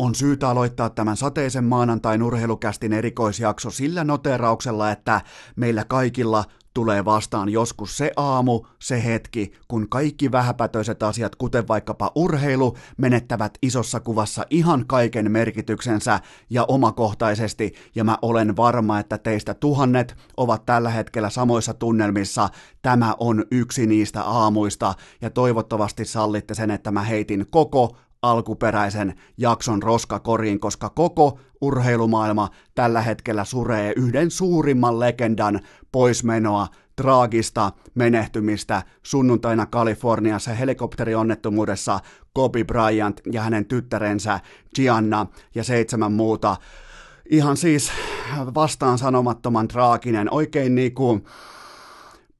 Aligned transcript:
on 0.00 0.14
syytä 0.14 0.48
aloittaa 0.48 0.90
tämän 0.90 1.16
sateisen 1.16 1.64
maanantain 1.64 2.22
urheilukästin 2.22 2.92
erikoisjakso 2.92 3.70
sillä 3.70 4.04
noterauksella, 4.04 4.90
että 4.90 5.20
meillä 5.56 5.84
kaikilla 5.84 6.44
tulee 6.74 7.04
vastaan 7.04 7.48
joskus 7.48 7.96
se 7.96 8.12
aamu, 8.16 8.66
se 8.78 9.04
hetki, 9.04 9.52
kun 9.68 9.88
kaikki 9.88 10.32
vähäpätöiset 10.32 11.02
asiat, 11.02 11.36
kuten 11.36 11.68
vaikkapa 11.68 12.12
urheilu, 12.14 12.76
menettävät 12.96 13.58
isossa 13.62 14.00
kuvassa 14.00 14.44
ihan 14.50 14.84
kaiken 14.86 15.32
merkityksensä 15.32 16.20
ja 16.50 16.64
omakohtaisesti, 16.68 17.74
ja 17.94 18.04
mä 18.04 18.18
olen 18.22 18.56
varma, 18.56 18.98
että 18.98 19.18
teistä 19.18 19.54
tuhannet 19.54 20.16
ovat 20.36 20.66
tällä 20.66 20.90
hetkellä 20.90 21.30
samoissa 21.30 21.74
tunnelmissa. 21.74 22.48
Tämä 22.82 23.14
on 23.18 23.44
yksi 23.50 23.86
niistä 23.86 24.22
aamuista, 24.22 24.94
ja 25.20 25.30
toivottavasti 25.30 26.04
sallitte 26.04 26.54
sen, 26.54 26.70
että 26.70 26.90
mä 26.90 27.02
heitin 27.02 27.46
koko 27.50 27.96
alkuperäisen 28.22 29.14
jakson 29.36 29.82
roskakoriin, 29.82 30.60
koska 30.60 30.90
koko 30.90 31.38
urheilumaailma 31.60 32.48
tällä 32.74 33.02
hetkellä 33.02 33.44
suree 33.44 33.92
yhden 33.96 34.30
suurimman 34.30 35.00
legendan 35.00 35.60
poismenoa, 35.92 36.68
traagista 36.96 37.72
menehtymistä 37.94 38.82
sunnuntaina 39.02 39.66
Kaliforniassa 39.66 40.50
helikopterionnettomuudessa 40.54 42.00
Kobe 42.32 42.64
Bryant 42.64 43.20
ja 43.32 43.42
hänen 43.42 43.66
tyttärensä 43.66 44.40
Gianna 44.74 45.26
ja 45.54 45.64
seitsemän 45.64 46.12
muuta. 46.12 46.56
Ihan 47.30 47.56
siis 47.56 47.92
vastaan 48.54 48.98
sanomattoman 48.98 49.68
traaginen, 49.68 50.32
oikein 50.34 50.74
niinku 50.74 51.20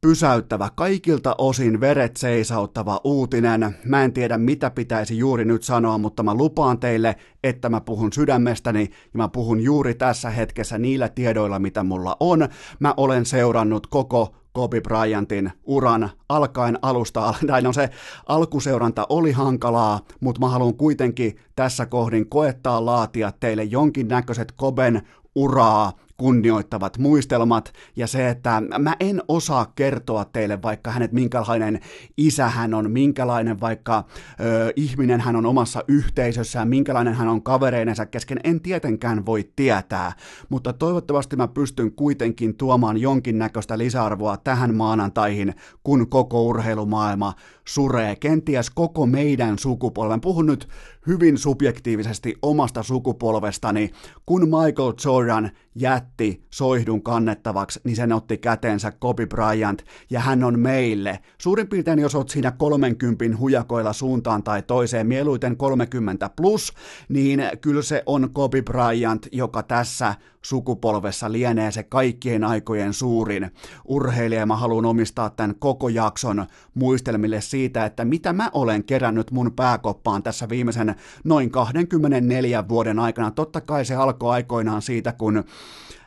pysäyttävä, 0.00 0.68
kaikilta 0.74 1.34
osin 1.38 1.80
veret 1.80 2.16
seisauttava 2.16 3.00
uutinen. 3.04 3.76
Mä 3.84 4.04
en 4.04 4.12
tiedä, 4.12 4.38
mitä 4.38 4.70
pitäisi 4.70 5.18
juuri 5.18 5.44
nyt 5.44 5.62
sanoa, 5.62 5.98
mutta 5.98 6.22
mä 6.22 6.34
lupaan 6.34 6.78
teille, 6.78 7.16
että 7.44 7.68
mä 7.68 7.80
puhun 7.80 8.12
sydämestäni 8.12 8.80
ja 8.82 9.18
mä 9.18 9.28
puhun 9.28 9.60
juuri 9.60 9.94
tässä 9.94 10.30
hetkessä 10.30 10.78
niillä 10.78 11.08
tiedoilla, 11.08 11.58
mitä 11.58 11.82
mulla 11.82 12.16
on. 12.20 12.48
Mä 12.78 12.94
olen 12.96 13.26
seurannut 13.26 13.86
koko 13.86 14.34
Kobe 14.52 14.80
Bryantin 14.80 15.52
uran 15.64 16.10
alkaen 16.28 16.78
alusta, 16.82 17.34
tai 17.46 17.62
no 17.62 17.72
se 17.72 17.90
alkuseuranta 18.26 19.06
oli 19.08 19.32
hankalaa, 19.32 20.00
mutta 20.20 20.40
mä 20.40 20.48
haluan 20.48 20.74
kuitenkin 20.74 21.36
tässä 21.56 21.86
kohdin 21.86 22.28
koettaa 22.28 22.84
laatia 22.84 23.32
teille 23.40 23.64
jonkinnäköiset 23.64 24.52
Koben 24.52 25.02
uraa 25.34 25.92
kunnioittavat 26.20 26.98
muistelmat 26.98 27.72
ja 27.96 28.06
se, 28.06 28.28
että 28.28 28.62
mä 28.78 28.96
en 29.00 29.22
osaa 29.28 29.72
kertoa 29.74 30.24
teille 30.24 30.62
vaikka 30.62 30.90
hänet 30.90 31.12
minkälainen 31.12 31.80
isä 32.16 32.48
hän 32.48 32.74
on, 32.74 32.90
minkälainen 32.90 33.60
vaikka 33.60 34.04
ö, 34.40 34.72
ihminen 34.76 35.20
hän 35.20 35.36
on 35.36 35.46
omassa 35.46 35.84
yhteisössään, 35.88 36.68
minkälainen 36.68 37.14
hän 37.14 37.28
on 37.28 37.42
kavereinensa 37.42 38.06
kesken, 38.06 38.40
en 38.44 38.60
tietenkään 38.60 39.26
voi 39.26 39.50
tietää, 39.56 40.12
mutta 40.48 40.72
toivottavasti 40.72 41.36
mä 41.36 41.48
pystyn 41.48 41.92
kuitenkin 41.92 42.56
tuomaan 42.56 42.98
jonkinnäköistä 42.98 43.78
lisäarvoa 43.78 44.36
tähän 44.36 44.74
maanantaihin, 44.74 45.54
kun 45.84 46.08
koko 46.08 46.42
urheilumaailma 46.42 47.34
suree, 47.64 48.16
kenties 48.16 48.70
koko 48.70 49.06
meidän 49.06 49.58
sukupolven. 49.58 50.20
Puhun 50.20 50.46
nyt 50.46 50.68
hyvin 51.06 51.38
subjektiivisesti 51.38 52.34
omasta 52.42 52.82
sukupolvestani, 52.82 53.90
kun 54.26 54.42
Michael 54.42 54.92
Jordan 55.04 55.50
jätti 55.74 56.09
soihdun 56.50 57.02
kannettavaksi, 57.02 57.80
niin 57.84 57.96
sen 57.96 58.12
otti 58.12 58.38
käteensä 58.38 58.92
Kobe 58.92 59.26
Bryant, 59.26 59.82
ja 60.10 60.20
hän 60.20 60.44
on 60.44 60.58
meille. 60.58 61.18
Suurin 61.38 61.68
piirtein, 61.68 61.98
jos 61.98 62.14
oot 62.14 62.28
siinä 62.28 62.50
30 62.50 63.24
hujakoilla 63.38 63.92
suuntaan 63.92 64.42
tai 64.42 64.62
toiseen, 64.62 65.06
mieluiten 65.06 65.56
30 65.56 66.30
plus, 66.36 66.72
niin 67.08 67.42
kyllä 67.60 67.82
se 67.82 68.02
on 68.06 68.30
Kobe 68.32 68.62
Bryant, 68.62 69.26
joka 69.32 69.62
tässä 69.62 70.14
sukupolvessa 70.42 71.32
lienee 71.32 71.72
se 71.72 71.82
kaikkien 71.82 72.44
aikojen 72.44 72.92
suurin 72.92 73.50
urheilija. 73.84 74.46
Mä 74.46 74.56
haluan 74.56 74.84
omistaa 74.84 75.30
tämän 75.30 75.56
koko 75.58 75.88
jakson 75.88 76.46
muistelmille 76.74 77.40
siitä, 77.40 77.84
että 77.84 78.04
mitä 78.04 78.32
mä 78.32 78.50
olen 78.52 78.84
kerännyt 78.84 79.30
mun 79.30 79.52
pääkoppaan 79.52 80.22
tässä 80.22 80.48
viimeisen 80.48 80.94
noin 81.24 81.50
24 81.50 82.68
vuoden 82.68 82.98
aikana. 82.98 83.30
Totta 83.30 83.60
kai 83.60 83.84
se 83.84 83.94
alkoi 83.94 84.34
aikoinaan 84.34 84.82
siitä, 84.82 85.12
kun 85.12 85.44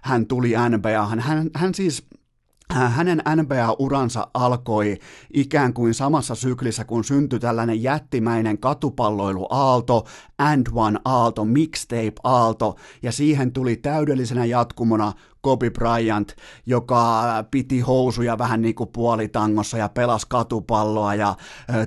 hän 0.03 0.27
tuli 0.27 0.53
NBA. 0.69 1.05
Hän, 1.05 1.49
hän, 1.55 1.73
siis 1.73 2.07
hänen 2.73 3.23
NBA-uransa 3.35 4.27
alkoi 4.33 4.99
ikään 5.33 5.73
kuin 5.73 5.93
samassa 5.93 6.35
syklissä, 6.35 6.85
kun 6.85 7.03
syntyi 7.03 7.39
tällainen 7.39 7.83
jättimäinen 7.83 8.57
katupalloiluaalto, 8.57 10.05
and 10.37 10.67
one 10.73 10.99
aalto, 11.05 11.45
mixtape 11.45 12.13
aalto, 12.23 12.75
ja 13.01 13.11
siihen 13.11 13.51
tuli 13.51 13.75
täydellisenä 13.75 14.45
jatkumona 14.45 15.13
Kobe 15.43 15.69
Bryant, 15.71 16.31
joka 16.65 17.23
piti 17.51 17.79
housuja 17.79 18.37
vähän 18.37 18.61
niin 18.61 18.75
kuin 18.75 18.89
puolitangossa 18.93 19.77
ja 19.77 19.89
pelasi 19.89 20.25
katupalloa 20.29 21.15
ja 21.15 21.35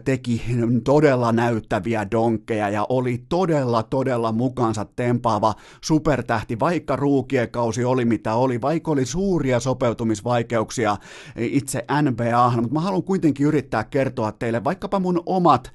teki 0.05 0.43
todella 0.85 1.33
näyttäviä 1.33 2.07
donkkeja 2.11 2.69
ja 2.69 2.87
oli 2.89 3.25
todella, 3.29 3.83
todella 3.83 4.33
mukansa 4.33 4.87
tempaava 4.97 5.55
supertähti, 5.85 6.61
vaikka 6.61 6.97
ruukiekausi 6.97 7.85
oli 7.85 8.05
mitä 8.05 8.35
oli, 8.35 8.61
vaikka 8.61 8.91
oli 8.91 9.07
suuria 9.07 9.61
sopeutumisvaikeuksia 9.61 10.97
itse 11.37 11.85
NBAhan, 12.03 12.61
mutta 12.61 12.75
mä 12.75 12.81
haluan 12.81 13.03
kuitenkin 13.03 13.47
yrittää 13.47 13.85
kertoa 13.85 14.33
teille 14.33 14.65
vaikkapa 14.65 15.01
mun 15.01 15.23
omat 15.27 15.73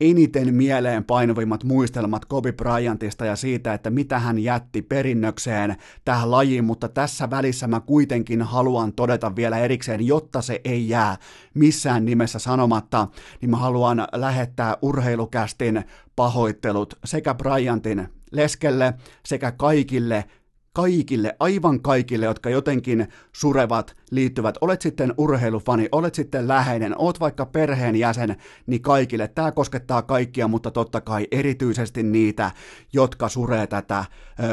eniten 0.00 0.54
mieleen 0.54 1.04
painuvimmat 1.04 1.64
muistelmat 1.64 2.24
Kobe 2.24 2.52
Bryantista 2.52 3.24
ja 3.24 3.36
siitä, 3.36 3.74
että 3.74 3.90
mitä 3.90 4.18
hän 4.18 4.38
jätti 4.38 4.82
perinnökseen 4.82 5.76
tähän 6.04 6.30
lajiin, 6.30 6.64
mutta 6.64 6.88
tässä 6.88 7.30
välissä 7.30 7.66
mä 7.66 7.80
kuitenkin 7.80 8.42
haluan 8.42 8.92
todeta 8.92 9.36
vielä 9.36 9.58
erikseen, 9.58 10.06
jotta 10.06 10.42
se 10.42 10.60
ei 10.64 10.88
jää 10.88 11.16
missään 11.54 12.04
nimessä 12.04 12.38
sanomatta, 12.38 13.08
niin 13.40 13.50
mä 13.50 13.56
haluan 13.56 14.06
lähettää 14.12 14.76
urheilukästin 14.82 15.84
pahoittelut 16.16 16.98
sekä 17.04 17.34
Bryantin 17.34 18.08
leskelle 18.32 18.94
sekä 19.26 19.52
kaikille 19.52 20.24
kaikille, 20.74 21.36
aivan 21.40 21.80
kaikille, 21.80 22.26
jotka 22.26 22.50
jotenkin 22.50 23.08
surevat, 23.32 23.96
liittyvät, 24.10 24.54
olet 24.60 24.82
sitten 24.82 25.14
urheilufani, 25.18 25.88
olet 25.92 26.14
sitten 26.14 26.48
läheinen, 26.48 26.94
oot 26.98 27.20
vaikka 27.20 27.46
perheenjäsen, 27.46 28.36
niin 28.66 28.82
kaikille. 28.82 29.28
Tämä 29.28 29.52
koskettaa 29.52 30.02
kaikkia, 30.02 30.48
mutta 30.48 30.70
totta 30.70 31.00
kai 31.00 31.26
erityisesti 31.30 32.02
niitä, 32.02 32.50
jotka 32.92 33.28
suree 33.28 33.66
tätä 33.66 34.04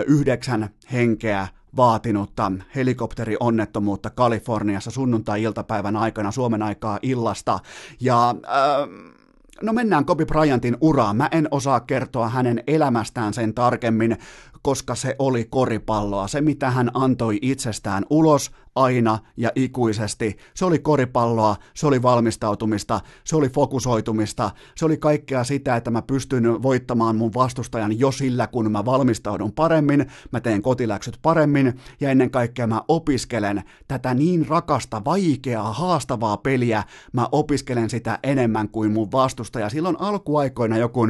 yhdeksän 0.07 0.69
henkeä 0.91 1.47
vaatinutta 1.75 2.51
helikopterionnettomuutta 2.75 4.09
Kaliforniassa 4.09 4.91
sunnuntai-iltapäivän 4.91 5.95
aikana 5.95 6.31
Suomen 6.31 6.61
aikaa 6.61 6.99
illasta. 7.01 7.59
Ja... 7.99 8.29
Ö, 8.29 9.21
No 9.61 9.73
mennään 9.73 10.05
Kobe 10.05 10.25
Bryantin 10.25 10.77
uraan. 10.81 11.15
Mä 11.15 11.29
en 11.31 11.47
osaa 11.51 11.79
kertoa 11.79 12.29
hänen 12.29 12.63
elämästään 12.67 13.33
sen 13.33 13.53
tarkemmin, 13.53 14.17
koska 14.61 14.95
se 14.95 15.15
oli 15.19 15.45
koripalloa. 15.45 16.27
Se, 16.27 16.41
mitä 16.41 16.71
hän 16.71 16.91
antoi 16.93 17.39
itsestään 17.41 18.05
ulos, 18.09 18.51
aina 18.75 19.19
ja 19.37 19.51
ikuisesti. 19.55 20.37
Se 20.53 20.65
oli 20.65 20.79
koripalloa, 20.79 21.55
se 21.73 21.87
oli 21.87 22.01
valmistautumista, 22.01 23.01
se 23.23 23.35
oli 23.35 23.49
fokusoitumista, 23.49 24.51
se 24.75 24.85
oli 24.85 24.97
kaikkea 24.97 25.43
sitä, 25.43 25.75
että 25.75 25.91
mä 25.91 26.01
pystyn 26.01 26.63
voittamaan 26.63 27.15
mun 27.15 27.33
vastustajan 27.33 27.99
jo 27.99 28.11
sillä, 28.11 28.47
kun 28.47 28.71
mä 28.71 28.85
valmistaudun 28.85 29.51
paremmin, 29.51 30.05
mä 30.31 30.39
teen 30.39 30.61
kotiläksyt 30.61 31.19
paremmin 31.21 31.73
ja 31.99 32.09
ennen 32.09 32.31
kaikkea 32.31 32.67
mä 32.67 32.81
opiskelen 32.87 33.63
tätä 33.87 34.13
niin 34.13 34.47
rakasta, 34.47 35.05
vaikeaa, 35.05 35.73
haastavaa 35.73 36.37
peliä, 36.37 36.83
mä 37.13 37.27
opiskelen 37.31 37.89
sitä 37.89 38.19
enemmän 38.23 38.69
kuin 38.69 38.91
mun 38.91 39.11
vastustaja. 39.11 39.69
Silloin 39.69 39.95
alkuaikoina 39.99 40.77
joku, 40.77 41.07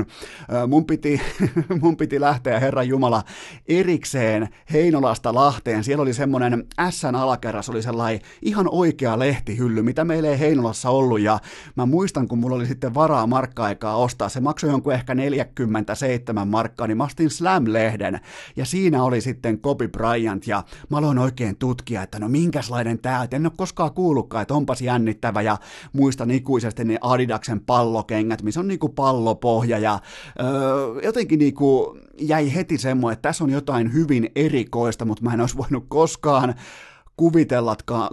mun 0.68 0.86
piti, 0.86 1.22
mun 1.82 1.98
piti 1.98 2.22
lähteä 2.22 2.60
Herran 2.60 2.88
Jumala 2.88 3.24
erikseen 3.68 4.50
Heinolasta 4.74 5.34
Lahteen, 5.34 5.84
siellä 5.84 6.02
oli 6.02 6.14
semmoinen 6.14 6.66
SN 6.90 7.16
se 7.62 7.72
oli 7.72 7.82
sellainen 7.82 8.22
ihan 8.42 8.68
oikea 8.72 9.20
lehtihylly, 9.20 9.82
mitä 9.82 10.06
meillä 10.06 10.30
ei 10.30 10.40
Heinolassa 10.40 10.90
ollut, 10.90 11.20
ja 11.20 11.40
mä 11.76 11.86
muistan, 11.86 12.28
kun 12.28 12.40
mulla 12.40 12.56
oli 12.56 12.66
sitten 12.66 12.94
varaa 12.94 13.28
markka-aikaa 13.28 13.96
ostaa, 13.96 14.30
se 14.30 14.40
maksoi 14.40 14.70
jonkun 14.70 14.94
ehkä 14.94 15.16
47 15.16 16.48
markkaa, 16.48 16.88
niin 16.88 16.98
mä 16.98 17.04
ostin 17.04 17.30
Slam-lehden, 17.30 18.20
ja 18.56 18.66
siinä 18.66 19.04
oli 19.04 19.22
sitten 19.22 19.60
Kobe 19.60 19.88
Bryant, 19.88 20.48
ja 20.48 20.64
mä 20.90 20.98
aloin 20.98 21.18
oikein 21.18 21.58
tutkia, 21.58 22.04
että 22.04 22.20
no 22.20 22.30
minkäslainen 22.30 23.00
tää, 23.00 23.24
että 23.24 23.36
en 23.36 23.46
ole 23.46 23.54
koskaan 23.58 23.94
kuullutkaan, 23.94 24.42
että 24.42 24.54
onpas 24.54 24.82
jännittävä, 24.82 25.42
ja 25.42 25.58
muistan 25.94 26.32
ikuisesti 26.32 26.84
ne 26.84 26.98
Adidaksen 27.02 27.60
pallokengät, 27.60 28.42
missä 28.42 28.60
on 28.60 28.68
niinku 28.68 28.90
pallopohja, 28.90 29.80
ja 29.80 30.00
öö, 30.40 31.02
jotenkin 31.04 31.40
niinku 31.40 31.98
jäi 32.22 32.56
heti 32.56 32.78
semmoinen, 32.78 33.14
että 33.14 33.30
tässä 33.30 33.44
on 33.44 33.50
jotain 33.50 33.94
hyvin 33.94 34.30
erikoista, 34.36 35.06
mutta 35.06 35.24
mä 35.24 35.34
en 35.34 35.42
olisi 35.42 35.58
voinut 35.58 35.86
koskaan 35.88 36.56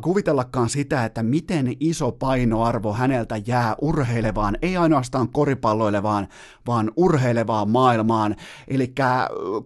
kuvitellakaan, 0.03 0.69
sitä, 0.69 1.05
että 1.05 1.23
miten 1.23 1.73
iso 1.81 2.13
painoarvo 2.13 2.93
häneltä 2.93 3.41
jää 3.47 3.75
urheilevaan, 3.83 4.59
ei 4.63 4.77
ainoastaan 4.77 5.29
koripalloilevaan, 5.29 6.29
vaan 6.67 6.91
urheilevaan 6.97 7.71
maailmaan. 7.71 8.37
Eli 8.69 8.93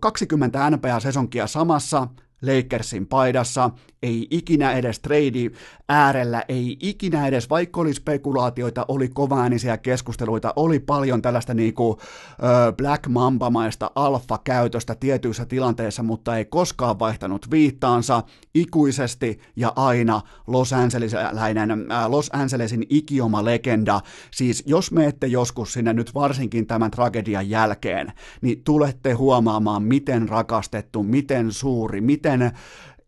20 0.00 0.70
NBA-sesonkia 0.70 1.46
samassa, 1.46 2.08
Lakersin 2.42 3.06
paidassa, 3.06 3.70
ei 4.02 4.26
ikinä 4.30 4.72
edes 4.72 5.00
trade 5.00 5.50
äärellä, 5.88 6.44
ei 6.48 6.76
ikinä 6.80 7.26
edes, 7.26 7.50
vaikka 7.50 7.80
oli 7.80 7.94
spekulaatioita, 7.94 8.84
oli 8.88 9.08
kovaäänisiä 9.08 9.76
keskusteluita, 9.78 10.52
oli 10.56 10.78
paljon 10.78 11.22
tällaista 11.22 11.54
niinku, 11.54 11.98
ö, 11.98 12.72
Black 12.72 13.06
Mamba-maista 13.08 13.90
alfa-käytöstä 13.94 14.94
tietyissä 14.94 15.44
tilanteissa, 15.46 16.02
mutta 16.02 16.36
ei 16.36 16.44
koskaan 16.44 16.98
vaihtanut 16.98 17.50
viittaansa 17.50 18.22
ikuisesti 18.54 19.40
ja 19.56 19.72
aina 19.76 20.20
Los, 20.46 20.72
Angelesläinen, 20.72 21.70
äh, 21.70 22.10
Los 22.10 22.30
Angelesin 22.32 22.86
ikioma 22.88 23.44
legenda. 23.44 24.00
Siis 24.30 24.62
jos 24.66 24.90
ette 25.06 25.26
joskus 25.26 25.72
sinne 25.72 25.92
nyt 25.92 26.14
varsinkin 26.14 26.66
tämän 26.66 26.90
tragedian 26.90 27.50
jälkeen, 27.50 28.12
niin 28.40 28.64
tulette 28.64 29.12
huomaamaan, 29.12 29.82
miten 29.82 30.28
rakastettu, 30.28 31.02
miten 31.02 31.52
suuri, 31.52 32.00
miten 32.00 32.31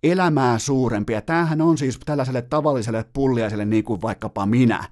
elämää 0.03 0.59
suurempi. 0.59 1.13
Ja 1.13 1.23
tämähän 1.23 1.61
on 1.61 1.79
siis 1.79 1.99
tällaiselle 2.05 2.43
tavalliselle 2.43 3.05
pulliaiselle, 3.13 3.65
niin 3.65 3.85
kuin 3.85 4.03
vaikkapa 4.03 4.47
minä, 4.47 4.85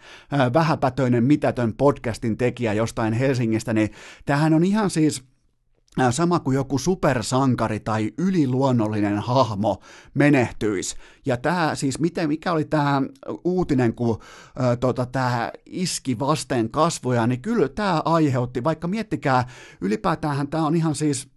vähäpätöinen, 0.52 1.24
mitätön 1.24 1.74
podcastin 1.74 2.36
tekijä 2.36 2.72
jostain 2.72 3.12
Helsingistä, 3.12 3.72
niin 3.72 3.90
tämähän 4.26 4.54
on 4.54 4.64
ihan 4.64 4.90
siis 4.90 5.24
sama 6.10 6.40
kuin 6.40 6.54
joku 6.54 6.78
supersankari 6.78 7.80
tai 7.80 8.12
yliluonnollinen 8.18 9.18
hahmo 9.18 9.80
menehtyisi. 10.14 10.96
Ja 11.26 11.36
tämä 11.36 11.74
siis, 11.74 11.98
miten, 11.98 12.28
mikä 12.28 12.52
oli 12.52 12.64
tämä 12.64 13.02
uutinen, 13.44 13.94
kun 13.94 14.18
tota, 14.80 15.06
tämä 15.06 15.52
iski 15.66 16.18
vasten 16.18 16.70
kasvoja, 16.70 17.26
niin 17.26 17.42
kyllä 17.42 17.68
tämä 17.68 18.02
aiheutti, 18.04 18.64
vaikka 18.64 18.88
miettikää, 18.88 19.46
ylipäätään 19.80 20.48
tämä 20.48 20.66
on 20.66 20.76
ihan 20.76 20.94
siis 20.94 21.28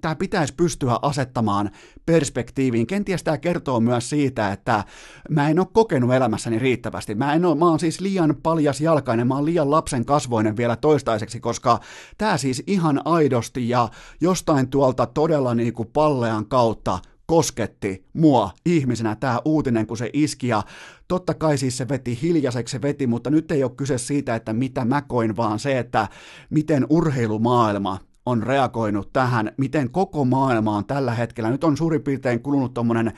tämä 0.00 0.14
pitäisi 0.14 0.54
pystyä 0.56 0.98
asettamaan 1.02 1.70
perspektiiviin. 2.06 2.86
Kenties 2.86 3.22
tämä 3.22 3.38
kertoo 3.38 3.80
myös 3.80 4.10
siitä, 4.10 4.52
että 4.52 4.84
mä 5.30 5.48
en 5.48 5.58
ole 5.58 5.66
kokenut 5.72 6.14
elämässäni 6.14 6.58
riittävästi. 6.58 7.14
Mä, 7.14 7.34
en 7.34 7.44
ole, 7.44 7.54
mä 7.54 7.68
oon 7.68 7.80
siis 7.80 8.00
liian 8.00 8.36
paljas 8.42 8.80
jalkainen, 8.80 9.26
mä 9.26 9.34
oon 9.34 9.44
liian 9.44 9.70
lapsen 9.70 10.04
kasvoinen 10.04 10.56
vielä 10.56 10.76
toistaiseksi, 10.76 11.40
koska 11.40 11.80
tämä 12.18 12.36
siis 12.36 12.62
ihan 12.66 13.02
aidosti 13.04 13.68
ja 13.68 13.88
jostain 14.20 14.68
tuolta 14.68 15.06
todella 15.06 15.54
niin 15.54 15.72
kuin 15.72 15.88
pallean 15.92 16.46
kautta 16.46 16.98
kosketti 17.26 18.04
mua 18.12 18.50
ihmisenä 18.66 19.16
tämä 19.16 19.40
uutinen, 19.44 19.86
kun 19.86 19.96
se 19.96 20.10
iski 20.12 20.48
ja 20.48 20.62
totta 21.08 21.34
kai 21.34 21.58
siis 21.58 21.76
se 21.76 21.88
veti 21.88 22.18
hiljaiseksi, 22.22 22.72
se 22.72 22.82
veti, 22.82 23.06
mutta 23.06 23.30
nyt 23.30 23.50
ei 23.50 23.62
ole 23.62 23.72
kyse 23.76 23.98
siitä, 23.98 24.34
että 24.34 24.52
mitä 24.52 24.84
mä 24.84 25.02
koin, 25.02 25.36
vaan 25.36 25.58
se, 25.58 25.78
että 25.78 26.08
miten 26.50 26.86
urheilumaailma 26.90 27.98
on 28.26 28.42
reagoinut 28.42 29.12
tähän, 29.12 29.52
miten 29.56 29.90
koko 29.90 30.24
maailma 30.24 30.76
on 30.76 30.84
tällä 30.84 31.14
hetkellä. 31.14 31.50
Nyt 31.50 31.64
on 31.64 31.76
suurin 31.76 32.02
piirtein 32.02 32.42
kulunut 32.42 32.74
tuommoinen 32.74 33.12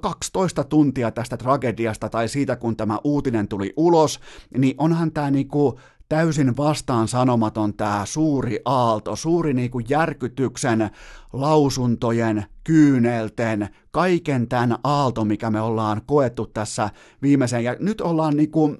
12 0.00 0.64
tuntia 0.64 1.10
tästä 1.10 1.36
tragediasta 1.36 2.08
tai 2.08 2.28
siitä, 2.28 2.56
kun 2.56 2.76
tämä 2.76 2.98
uutinen 3.04 3.48
tuli 3.48 3.72
ulos, 3.76 4.20
niin 4.58 4.74
onhan 4.78 5.12
tämä 5.12 5.30
niinku 5.30 5.80
täysin 6.08 6.56
vastaan 6.56 7.08
sanomaton 7.08 7.74
tämä 7.74 8.02
suuri 8.04 8.60
aalto, 8.64 9.16
suuri 9.16 9.54
niinku 9.54 9.78
järkytyksen, 9.78 10.90
lausuntojen, 11.32 12.44
kyynelten, 12.64 13.68
kaiken 13.90 14.48
tämän 14.48 14.78
aalto, 14.84 15.24
mikä 15.24 15.50
me 15.50 15.60
ollaan 15.60 16.02
koettu 16.06 16.46
tässä 16.46 16.90
viimeisen, 17.22 17.64
ja 17.64 17.76
nyt 17.80 18.00
ollaan 18.00 18.36
niinku 18.36 18.76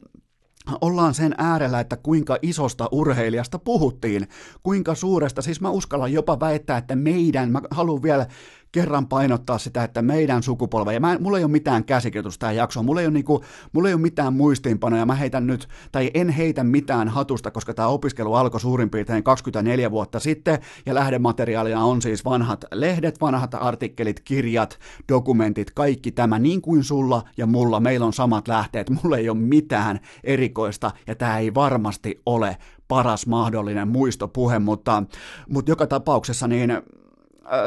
ollaan 0.80 1.14
sen 1.14 1.34
äärellä, 1.38 1.80
että 1.80 1.96
kuinka 1.96 2.38
isosta 2.42 2.88
urheilijasta 2.92 3.58
puhuttiin, 3.58 4.28
kuinka 4.62 4.94
suuresta, 4.94 5.42
siis 5.42 5.60
mä 5.60 5.70
uskallan 5.70 6.12
jopa 6.12 6.40
väittää, 6.40 6.78
että 6.78 6.96
meidän, 6.96 7.52
mä 7.52 7.60
haluan 7.70 8.02
vielä 8.02 8.26
kerran 8.72 9.06
painottaa 9.06 9.58
sitä, 9.58 9.84
että 9.84 10.02
meidän 10.02 10.42
sukupolve, 10.42 10.94
ja 10.94 11.00
mä, 11.00 11.18
mulla 11.20 11.38
ei 11.38 11.44
ole 11.44 11.50
mitään 11.50 11.84
käsikirjoitusta 11.84 12.40
tähän 12.40 12.56
jaksoon, 12.56 12.86
mulla 12.86 13.00
ei, 13.00 13.06
ole 13.06 13.14
niinku, 13.14 13.44
mulla 13.72 13.88
ei 13.88 13.94
ole 13.94 14.00
mitään 14.00 14.34
muistiinpanoja, 14.34 15.06
mä 15.06 15.14
heitän 15.14 15.46
nyt, 15.46 15.68
tai 15.92 16.10
en 16.14 16.28
heitä 16.28 16.64
mitään 16.64 17.08
hatusta, 17.08 17.50
koska 17.50 17.74
tämä 17.74 17.88
opiskelu 17.88 18.34
alkoi 18.34 18.60
suurin 18.60 18.90
piirtein 18.90 19.22
24 19.22 19.90
vuotta 19.90 20.20
sitten, 20.20 20.58
ja 20.86 20.94
lähdemateriaalia 20.94 21.80
on 21.80 22.02
siis 22.02 22.24
vanhat 22.24 22.64
lehdet, 22.72 23.20
vanhat 23.20 23.54
artikkelit, 23.54 24.20
kirjat, 24.20 24.78
dokumentit, 25.08 25.70
kaikki 25.70 26.12
tämä, 26.12 26.38
niin 26.38 26.62
kuin 26.62 26.84
sulla 26.84 27.22
ja 27.36 27.46
mulla, 27.46 27.80
meillä 27.80 28.06
on 28.06 28.12
samat 28.12 28.48
lähteet, 28.48 28.90
mulla 28.90 29.16
ei 29.16 29.28
ole 29.28 29.38
mitään 29.38 30.00
erikoista, 30.24 30.90
ja 31.06 31.14
tämä 31.14 31.38
ei 31.38 31.54
varmasti 31.54 32.20
ole 32.26 32.56
paras 32.88 33.26
mahdollinen 33.26 33.88
muistopuhe, 33.88 34.58
mutta, 34.58 35.02
mutta 35.48 35.70
joka 35.70 35.86
tapauksessa 35.86 36.48
niin 36.48 36.72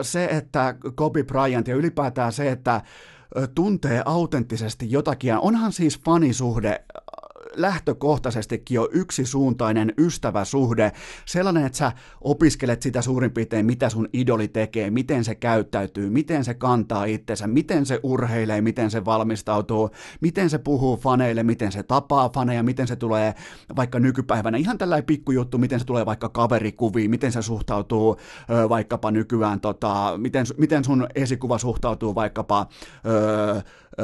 se, 0.02 0.26
että 0.26 0.76
Kobe 0.96 1.24
Bryant 1.24 1.68
ja 1.68 1.76
ylipäätään 1.76 2.34
se, 2.34 2.52
että 2.52 2.82
tuntee 3.56 4.02
autenttisesti 4.06 4.92
jotakin, 4.92 5.38
onhan 5.38 5.72
siis 5.72 6.00
fanisuhde 6.00 6.84
lähtökohtaisestikin 7.56 8.76
jo 8.76 8.90
yksisuuntainen 8.92 9.94
ystäväsuhde, 9.98 10.92
sellainen, 11.26 11.66
että 11.66 11.78
sä 11.78 11.92
opiskelet 12.22 12.82
sitä 12.82 13.02
suurin 13.02 13.32
piirtein, 13.32 13.66
mitä 13.66 13.90
sun 13.90 14.10
idoli 14.14 14.48
tekee, 14.48 14.90
miten 14.90 15.24
se 15.24 15.36
käyttäytyy, 15.36 16.10
miten 16.10 16.44
se 16.44 16.54
kantaa 16.54 17.06
itsensä, 17.06 17.48
miten 17.48 17.86
se 17.86 18.00
urheilee, 18.04 18.62
miten 18.62 18.92
se 18.92 19.06
valmistautuu, 19.06 19.90
miten 20.22 20.50
se 20.50 20.58
puhuu 20.58 20.98
faneille, 20.98 21.44
miten 21.44 21.72
se 21.72 21.84
tapaa 21.84 22.30
faneja, 22.30 22.64
miten 22.64 22.88
se 22.88 22.96
tulee 22.96 23.34
vaikka 23.76 24.00
nykypäivänä, 24.00 24.58
ihan 24.58 24.78
tällainen 24.78 25.06
pikkujuttu, 25.06 25.58
miten 25.58 25.80
se 25.80 25.86
tulee 25.86 26.06
vaikka 26.06 26.30
kaverikuviin, 26.30 27.12
miten 27.12 27.32
se 27.32 27.42
suhtautuu 27.42 28.18
ö, 28.50 28.70
vaikkapa 28.70 29.12
nykyään, 29.12 29.60
tota, 29.60 30.14
miten, 30.18 30.46
miten 30.58 30.84
sun 30.84 31.08
esikuva 31.16 31.58
suhtautuu 31.58 32.16
vaikkapa 32.16 32.68
ö, 33.06 33.62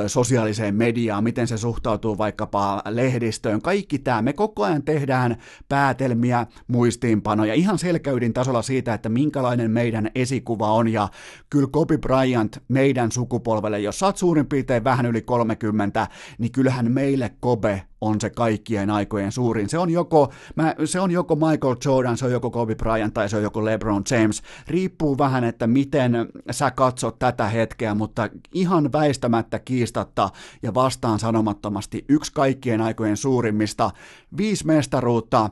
sosiaaliseen 0.08 0.76
mediaan, 0.76 1.24
miten 1.24 1.48
se 1.48 1.58
suhtautuu 1.58 2.18
vaikkapa 2.18 2.82
lehdistöön, 2.90 3.37
kaikki 3.62 4.00
tämä. 4.00 4.22
Me 4.22 4.34
koko 4.34 4.64
ajan 4.64 4.84
tehdään 4.84 5.38
päätelmiä, 5.70 6.48
muistiinpanoja. 6.68 7.54
Ihan 7.54 7.80
selkäydin 7.80 8.34
tasolla 8.34 8.62
siitä, 8.62 8.94
että 8.94 9.10
minkälainen 9.10 9.72
meidän 9.72 10.12
esikuva 10.16 10.72
on. 10.74 10.88
Ja 10.88 11.10
kyllä 11.50 11.68
Kobe 11.72 11.98
Bryant 11.98 12.58
meidän 12.68 13.12
sukupolvelle, 13.12 13.80
jos 13.80 14.00
sä 14.00 14.06
oot 14.06 14.18
suurin 14.18 14.46
piirtein 14.46 14.84
vähän 14.84 15.06
yli 15.06 15.22
30, 15.22 16.08
niin 16.38 16.52
kyllähän 16.52 16.92
meille 16.92 17.32
Kobe 17.40 17.82
on 18.02 18.22
se 18.22 18.30
kaikkien 18.30 18.90
aikojen 18.90 19.32
suurin. 19.32 19.70
Se 19.70 19.78
on, 19.78 19.90
joko, 19.90 20.32
mä, 20.56 20.76
se 20.86 21.00
on 21.00 21.12
joko 21.12 21.36
Michael 21.36 21.76
Jordan, 21.86 22.18
se 22.18 22.26
on 22.26 22.32
joko 22.32 22.52
Kobe 22.52 22.76
Bryant 22.76 23.14
tai 23.14 23.30
se 23.30 23.38
on 23.38 23.44
joko 23.44 23.66
LeBron 23.66 24.04
James. 24.12 24.42
Riippuu 24.68 25.18
vähän, 25.18 25.44
että 25.44 25.68
miten 25.68 26.14
sä 26.52 26.72
katsot 26.72 27.20
tätä 27.20 27.48
hetkeä, 27.48 27.96
mutta 27.96 28.30
ihan 28.54 28.92
väistämättä 28.92 29.60
kiistatta 29.60 30.30
ja 30.64 30.74
vastaan 30.74 31.20
sanomattomasti 31.20 32.06
yksi 32.10 32.32
kaikkien 32.34 32.82
aikojen 32.82 33.18
suurimmista. 33.18 33.92
Viisi 34.38 34.66
mestaruutta, 34.66 35.50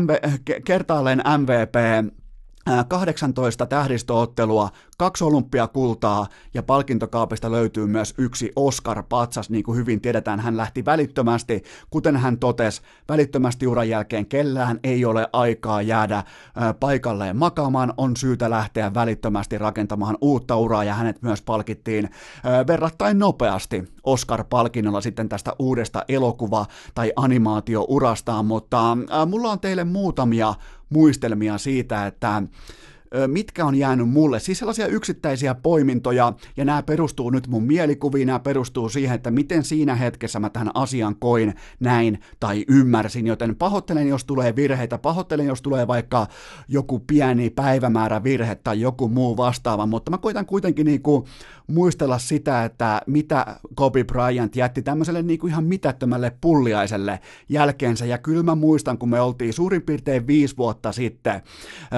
MV, 0.00 0.10
kertaalleen 0.64 1.22
MVP, 1.38 1.74
18 2.88 3.66
tähdistöottelua, 3.66 4.70
kaksi 4.98 5.24
olympiakultaa 5.24 6.26
ja 6.54 6.62
palkintokaapista 6.62 7.50
löytyy 7.50 7.86
myös 7.86 8.14
yksi 8.18 8.52
Oscar-patsas, 8.56 9.50
niin 9.50 9.64
kuin 9.64 9.78
hyvin 9.78 10.00
tiedetään. 10.00 10.40
Hän 10.40 10.56
lähti 10.56 10.84
välittömästi, 10.84 11.62
kuten 11.90 12.16
hän 12.16 12.38
totesi, 12.38 12.82
välittömästi 13.08 13.66
uran 13.66 13.88
jälkeen. 13.88 14.26
Kellään 14.26 14.80
ei 14.84 15.04
ole 15.04 15.28
aikaa 15.32 15.82
jäädä 15.82 16.24
paikalleen 16.80 17.36
makaamaan, 17.36 17.94
on 17.96 18.16
syytä 18.16 18.50
lähteä 18.50 18.94
välittömästi 18.94 19.58
rakentamaan 19.58 20.18
uutta 20.20 20.56
uraa 20.56 20.84
ja 20.84 20.94
hänet 20.94 21.22
myös 21.22 21.42
palkittiin 21.42 22.10
verrattain 22.66 23.18
nopeasti 23.18 23.84
Oscar-palkinnolla 24.04 25.00
sitten 25.00 25.28
tästä 25.28 25.52
uudesta 25.58 26.04
elokuva- 26.08 26.66
tai 26.94 27.12
animaatiourastaan, 27.16 28.46
mutta 28.46 28.96
mulla 29.26 29.50
on 29.50 29.60
teille 29.60 29.84
muutamia 29.84 30.54
muistelmia 30.90 31.58
siitä, 31.58 32.06
että 32.06 32.42
mitkä 33.26 33.64
on 33.64 33.74
jäänyt 33.74 34.08
mulle. 34.08 34.40
Siis 34.40 34.58
sellaisia 34.58 34.86
yksittäisiä 34.86 35.54
poimintoja, 35.54 36.32
ja 36.56 36.64
nämä 36.64 36.82
perustuu 36.82 37.30
nyt 37.30 37.48
mun 37.48 37.64
mielikuviin, 37.64 38.26
nämä 38.26 38.38
perustuu 38.38 38.88
siihen, 38.88 39.14
että 39.14 39.30
miten 39.30 39.64
siinä 39.64 39.94
hetkessä 39.94 40.40
mä 40.40 40.50
tähän 40.50 40.70
asian 40.74 41.16
koin, 41.16 41.54
näin 41.80 42.18
tai 42.40 42.64
ymmärsin, 42.68 43.26
joten 43.26 43.56
pahoittelen, 43.56 44.08
jos 44.08 44.24
tulee 44.24 44.56
virheitä, 44.56 44.98
pahoittelen, 44.98 45.46
jos 45.46 45.62
tulee 45.62 45.86
vaikka 45.86 46.26
joku 46.68 46.98
pieni 46.98 47.50
päivämäärä 47.50 48.24
virhe 48.24 48.54
tai 48.54 48.80
joku 48.80 49.08
muu 49.08 49.36
vastaava, 49.36 49.86
mutta 49.86 50.10
mä 50.10 50.18
koitan 50.18 50.46
kuitenkin 50.46 50.86
niinku 50.86 51.28
muistella 51.66 52.18
sitä, 52.18 52.64
että 52.64 53.02
mitä 53.06 53.56
Kobe 53.74 54.04
Bryant 54.04 54.56
jätti 54.56 54.82
tämmöiselle 54.82 55.22
niinku 55.22 55.46
ihan 55.46 55.64
mitättömälle 55.64 56.32
pulliaiselle 56.40 57.20
jälkeensä, 57.48 58.06
ja 58.06 58.18
kyllä 58.18 58.42
mä 58.42 58.54
muistan, 58.54 58.98
kun 58.98 59.08
me 59.08 59.20
oltiin 59.20 59.52
suurin 59.52 59.82
piirtein 59.82 60.26
viisi 60.26 60.56
vuotta 60.56 60.92
sitten, 60.92 61.42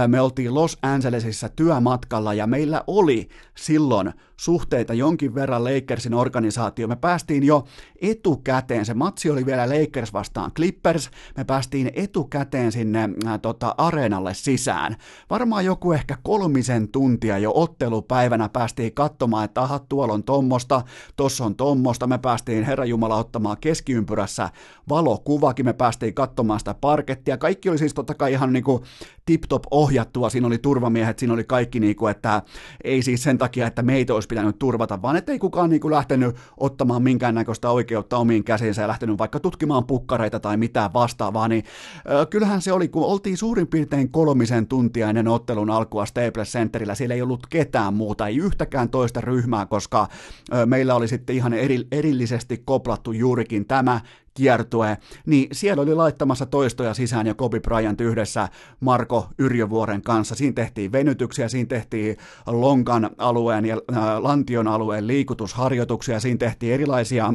me 0.08 0.20
oltiin 0.20 0.54
Los 0.54 0.78
Angeles 0.82 1.05
Angelesissa 1.06 1.48
työmatkalla 1.48 2.34
ja 2.34 2.46
meillä 2.46 2.84
oli 2.86 3.28
silloin 3.54 4.12
suhteita 4.36 4.94
jonkin 4.94 5.34
verran 5.34 5.64
Lakersin 5.64 6.14
organisaatio. 6.14 6.88
Me 6.88 6.96
päästiin 6.96 7.46
jo 7.46 7.64
etukäteen, 8.00 8.86
se 8.86 8.94
matsi 8.94 9.30
oli 9.30 9.46
vielä 9.46 9.68
Lakers 9.68 10.12
vastaan 10.12 10.52
Clippers, 10.52 11.10
me 11.36 11.44
päästiin 11.44 11.90
etukäteen 11.94 12.72
sinne 12.72 13.08
äh, 13.26 13.40
tota, 13.42 13.74
areenalle 13.78 14.34
sisään. 14.34 14.96
Varmaan 15.30 15.64
joku 15.64 15.92
ehkä 15.92 16.16
kolmisen 16.22 16.88
tuntia 16.88 17.38
jo 17.38 17.52
ottelupäivänä 17.54 18.48
päästiin 18.48 18.94
katsomaan, 18.94 19.44
että 19.44 19.62
aha, 19.62 19.78
tuolla 19.78 20.14
on 20.14 20.24
tommosta, 20.24 20.82
tossa 21.16 21.44
on 21.44 21.56
tommosta, 21.56 22.06
me 22.06 22.18
päästiin 22.18 22.64
Herra 22.64 22.84
Jumala 22.84 23.16
ottamaan 23.16 23.56
keskiympyrässä 23.60 24.50
valokuvakin, 24.88 25.64
me 25.64 25.72
päästiin 25.72 26.14
katsomaan 26.14 26.60
sitä 26.60 26.74
parkettia, 26.74 27.36
kaikki 27.38 27.70
oli 27.70 27.78
siis 27.78 27.94
totta 27.94 28.14
kai 28.14 28.32
ihan 28.32 28.52
niinku 28.52 28.84
tip-top 29.26 29.62
ohjattua, 29.70 30.30
siinä 30.30 30.46
oli 30.46 30.58
turvamiehet, 30.86 31.18
siinä 31.18 31.34
oli 31.34 31.44
kaikki 31.44 31.80
niinku, 31.80 32.06
että 32.06 32.42
ei 32.84 33.02
siis 33.02 33.22
sen 33.22 33.38
takia, 33.38 33.66
että 33.66 33.82
meitä 33.82 34.14
olisi 34.14 34.28
pitänyt 34.28 34.58
turvata, 34.58 35.02
vaan 35.02 35.16
ettei 35.16 35.38
kukaan 35.38 35.70
niinku 35.70 35.90
lähtenyt 35.90 36.36
ottamaan 36.56 37.02
minkäännäköistä 37.02 37.70
oikeutta 37.70 38.16
omiin 38.16 38.44
käsiinsä 38.44 38.82
ja 38.82 38.88
lähtenyt 38.88 39.18
vaikka 39.18 39.40
tutkimaan 39.40 39.86
pukkareita 39.86 40.40
tai 40.40 40.56
mitään 40.56 40.92
vastaavaa, 40.92 41.48
niin 41.48 41.64
äh, 41.96 42.26
kyllähän 42.30 42.62
se 42.62 42.72
oli, 42.72 42.88
kun 42.88 43.04
oltiin 43.04 43.36
suurin 43.36 43.66
piirtein 43.66 44.10
kolmisen 44.10 44.66
tuntia 44.66 45.08
ennen 45.08 45.28
ottelun 45.28 45.70
alkua 45.70 46.06
Staples 46.06 46.52
Centerillä, 46.52 46.94
siellä 46.94 47.14
ei 47.14 47.22
ollut 47.22 47.46
ketään 47.50 47.94
muuta, 47.94 48.26
ei 48.26 48.36
yhtäkään 48.36 48.88
toista 48.88 49.20
ryhmää, 49.20 49.66
koska 49.66 50.00
äh, 50.02 50.66
meillä 50.66 50.94
oli 50.94 51.08
sitten 51.08 51.36
ihan 51.36 51.52
eri, 51.52 51.86
erillisesti 51.92 52.62
koplattu 52.64 53.12
juurikin 53.12 53.66
tämä 53.66 54.00
kiertue, 54.36 54.98
niin 55.26 55.48
siellä 55.52 55.82
oli 55.82 55.94
laittamassa 55.94 56.46
toistoja 56.46 56.94
sisään 56.94 57.26
ja 57.26 57.34
Kobe 57.34 57.60
Bryant 57.60 58.00
yhdessä 58.00 58.48
Marko 58.80 59.28
Yrjövuoren 59.38 60.02
kanssa. 60.02 60.34
Siinä 60.34 60.54
tehtiin 60.54 60.92
venytyksiä, 60.92 61.48
siinä 61.48 61.68
tehtiin 61.68 62.16
lonkan 62.46 63.10
alueen 63.18 63.64
ja 63.64 63.76
äh, 63.92 63.98
lantion 64.18 64.68
alueen 64.68 65.06
liikutusharjoituksia, 65.06 66.20
siinä 66.20 66.38
tehtiin 66.38 66.74
erilaisia 66.74 67.32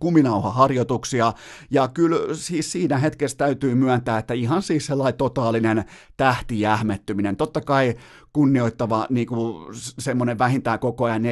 kuminauhaharjoituksia, 0.00 1.32
ja 1.70 1.88
kyllä 1.88 2.34
siis 2.34 2.72
siinä 2.72 2.98
hetkessä 2.98 3.38
täytyy 3.38 3.74
myöntää, 3.74 4.18
että 4.18 4.34
ihan 4.34 4.62
siis 4.62 4.86
sellainen 4.86 5.18
totaalinen 5.18 5.84
tähtijähmettyminen. 6.16 7.36
Totta 7.36 7.60
kai 7.60 7.94
kunnioittava 8.32 9.06
niin 9.10 9.26
kuin 9.26 9.74
semmoinen 9.98 10.38
vähintään 10.38 10.78
koko 10.78 11.04
ajan 11.04 11.22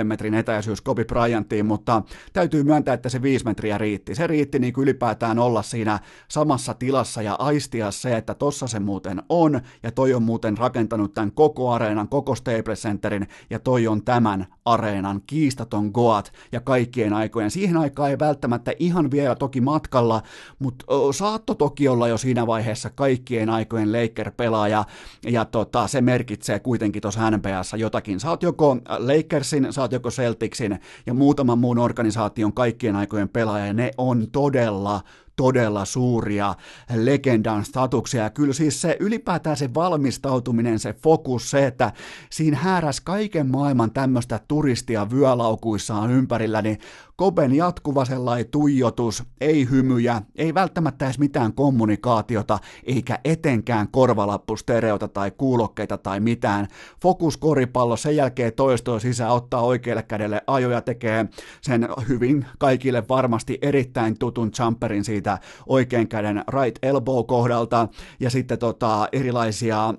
4-5 0.00 0.04
metrin 0.04 0.34
etäisyys 0.34 0.80
Kobe 0.80 1.04
Bryantiin, 1.04 1.66
mutta 1.66 2.02
täytyy 2.32 2.64
myöntää, 2.64 2.94
että 2.94 3.08
se 3.08 3.22
5 3.22 3.44
metriä 3.44 3.78
riitti. 3.78 4.14
Se 4.14 4.26
riitti 4.26 4.58
niin 4.58 4.72
kuin 4.72 4.82
ylipäätään 4.82 5.38
olla 5.38 5.62
siinä 5.62 5.98
samassa 6.28 6.74
tilassa 6.74 7.22
ja 7.22 7.34
aistia 7.34 7.90
se, 7.90 8.16
että 8.16 8.34
tossa 8.34 8.66
se 8.66 8.80
muuten 8.80 9.22
on, 9.28 9.60
ja 9.82 9.92
toi 9.92 10.14
on 10.14 10.22
muuten 10.22 10.58
rakentanut 10.58 11.14
tämän 11.14 11.32
koko 11.32 11.70
areenan, 11.72 12.08
koko 12.08 12.34
Staples 12.34 12.82
Centerin, 12.82 13.28
ja 13.50 13.58
toi 13.58 13.86
on 13.86 14.04
tämän 14.04 14.46
areenan 14.64 15.22
kiistaton 15.26 15.90
Goat 15.94 16.32
ja 16.52 16.60
kaikkien 16.60 17.12
aikojen. 17.12 17.50
Siihen 17.50 17.76
aikaan 17.76 18.10
ei 18.10 18.18
välttämättä 18.18 18.72
ihan 18.78 19.10
vielä 19.10 19.34
toki 19.34 19.60
matkalla, 19.60 20.22
mutta 20.58 20.86
saatto 21.12 21.54
toki 21.54 21.88
olla 21.88 22.08
jo 22.08 22.18
siinä 22.18 22.46
vaiheessa 22.46 22.90
kaikkien 22.90 23.50
aikojen 23.50 23.92
Laker-pelaaja, 23.92 24.84
ja 25.26 25.44
tota, 25.44 25.86
se 25.88 26.00
merkitsee 26.00 26.45
merkitsee 26.52 26.58
kuitenkin 26.64 27.02
tuossa 27.02 27.30
NBAssa 27.30 27.76
jotakin. 27.76 28.20
Sä 28.20 28.30
oot 28.30 28.42
joko 28.42 28.76
Lakersin, 28.98 29.72
sä 29.72 29.80
oot 29.80 29.92
joko 29.92 30.10
Celticsin 30.10 30.78
ja 31.06 31.14
muutaman 31.14 31.58
muun 31.58 31.78
organisaation 31.78 32.52
kaikkien 32.52 32.96
aikojen 32.96 33.28
pelaaja, 33.28 33.66
ja 33.66 33.72
ne 33.72 33.90
on 33.98 34.26
todella 34.32 35.02
todella 35.36 35.84
suuria 35.84 36.54
legendan 36.94 37.64
statuksia. 37.64 38.22
Ja 38.22 38.30
kyllä 38.30 38.52
siis 38.52 38.80
se 38.80 38.96
ylipäätään 39.00 39.56
se 39.56 39.74
valmistautuminen, 39.74 40.78
se 40.78 40.92
fokus, 40.92 41.50
se, 41.50 41.66
että 41.66 41.92
siinä 42.30 42.56
hääräs 42.56 43.00
kaiken 43.00 43.46
maailman 43.46 43.90
tämmöistä 43.90 44.40
turistia 44.48 45.10
vyölaukuissaan 45.10 46.10
ympärillä, 46.10 46.62
niin 46.62 46.78
Koben 47.16 47.54
jatkuva 47.54 48.04
sellainen 48.04 48.50
tuijotus, 48.50 49.24
ei 49.40 49.68
hymyjä, 49.70 50.22
ei 50.36 50.54
välttämättä 50.54 51.04
edes 51.04 51.18
mitään 51.18 51.52
kommunikaatiota, 51.52 52.58
eikä 52.84 53.18
etenkään 53.24 53.88
korvalappustereota 53.88 55.08
tai 55.08 55.30
kuulokkeita 55.30 55.98
tai 55.98 56.20
mitään. 56.20 56.68
Fokus 57.02 57.36
koripallo, 57.36 57.96
sen 57.96 58.16
jälkeen 58.16 58.52
toistoa 58.52 58.98
sisään, 58.98 59.30
ottaa 59.30 59.60
oikealle 59.60 60.02
kädelle 60.02 60.42
ajoja, 60.46 60.80
tekee 60.80 61.26
sen 61.60 61.88
hyvin 62.08 62.46
kaikille 62.58 63.04
varmasti 63.08 63.58
erittäin 63.62 64.18
tutun 64.18 64.50
jumperin 64.58 65.04
siitä 65.04 65.25
oikean 65.66 66.08
käden 66.08 66.44
right 66.48 66.78
elbow 66.82 67.26
kohdalta, 67.26 67.88
ja 68.20 68.30
sitten 68.30 68.58
tota, 68.58 69.08
erilaisia 69.12 69.94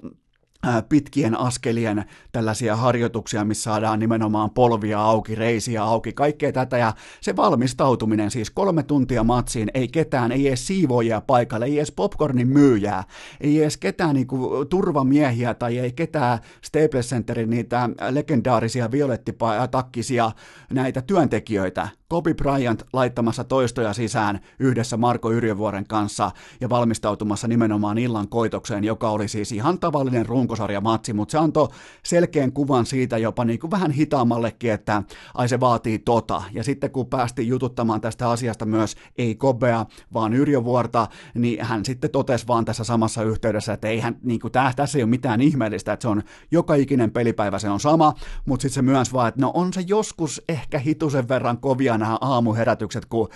pitkien 0.89 1.39
askelien 1.39 2.05
tällaisia 2.31 2.75
harjoituksia, 2.75 3.45
missä 3.45 3.63
saadaan 3.63 3.99
nimenomaan 3.99 4.49
polvia 4.51 5.01
auki, 5.01 5.35
reisiä 5.35 5.83
auki, 5.83 6.13
kaikkea 6.13 6.51
tätä. 6.51 6.77
Ja 6.77 6.93
se 7.21 7.35
valmistautuminen 7.35 8.31
siis 8.31 8.51
kolme 8.51 8.83
tuntia 8.83 9.23
matsiin, 9.23 9.71
ei 9.73 9.87
ketään, 9.87 10.31
ei 10.31 10.47
edes 10.47 10.67
siivoojia 10.67 11.21
paikalle, 11.21 11.65
ei 11.65 11.77
edes 11.77 11.91
popcornin 11.91 12.47
myyjää, 12.47 13.03
ei 13.41 13.61
edes 13.61 13.77
ketään 13.77 14.15
niinku 14.15 14.65
turvamiehiä 14.65 15.53
tai 15.53 15.77
ei 15.77 15.91
ketään 15.91 16.39
Staples 16.61 17.09
Centerin 17.09 17.49
niitä 17.49 17.89
legendaarisia 18.09 18.91
violettitakkisia 18.91 20.31
näitä 20.73 21.01
työntekijöitä, 21.01 21.87
Kobe 22.09 22.33
Bryant 22.33 22.83
laittamassa 22.93 23.43
toistoja 23.43 23.93
sisään 23.93 24.39
yhdessä 24.59 24.97
Marko 24.97 25.31
Yrjövuoren 25.31 25.87
kanssa 25.87 26.31
ja 26.61 26.69
valmistautumassa 26.69 27.47
nimenomaan 27.47 27.97
illan 27.97 28.27
koitokseen, 28.27 28.83
joka 28.83 29.09
oli 29.09 29.27
siis 29.27 29.51
ihan 29.51 29.79
tavallinen 29.79 30.25
runkosarjamatsi, 30.25 31.13
mutta 31.13 31.31
se 31.31 31.37
antoi 31.37 31.67
selkeän 32.03 32.51
kuvan 32.51 32.85
siitä 32.85 33.17
jopa 33.17 33.45
niin 33.45 33.59
kuin 33.59 33.71
vähän 33.71 33.91
hitaammallekin, 33.91 34.71
että 34.71 35.03
ai 35.33 35.49
se 35.49 35.59
vaatii 35.59 35.99
tota. 35.99 36.43
Ja 36.53 36.63
sitten 36.63 36.91
kun 36.91 37.07
päästiin 37.07 37.47
jututtamaan 37.47 38.01
tästä 38.01 38.29
asiasta 38.29 38.65
myös 38.65 38.95
ei 39.17 39.35
Kobea, 39.35 39.85
vaan 40.13 40.33
Yrjövuorta, 40.33 41.07
niin 41.33 41.65
hän 41.65 41.85
sitten 41.85 42.09
totesi 42.09 42.47
vaan 42.47 42.65
tässä 42.65 42.83
samassa 42.83 43.23
yhteydessä, 43.23 43.73
että 43.73 43.87
ei 43.87 43.99
hän, 43.99 44.17
niin 44.23 44.39
kuin, 44.39 44.51
tää, 44.51 44.73
tässä 44.75 44.97
ei 44.97 45.03
ole 45.03 45.09
mitään 45.09 45.41
ihmeellistä, 45.41 45.93
että 45.93 46.01
se 46.01 46.07
on 46.07 46.23
joka 46.51 46.75
ikinen 46.75 47.11
pelipäivä 47.11 47.59
se 47.59 47.69
on 47.69 47.79
sama, 47.79 48.13
mutta 48.45 48.61
sitten 48.61 48.75
se 48.75 48.81
myös 48.81 49.13
vaan, 49.13 49.27
että 49.27 49.41
no 49.41 49.51
on 49.53 49.73
se 49.73 49.81
joskus 49.87 50.41
ehkä 50.49 50.79
hitusen 50.79 51.27
verran 51.27 51.57
kovia 51.57 51.96
nämä 51.97 52.17
aamuherätykset, 52.21 53.05
kun 53.05 53.29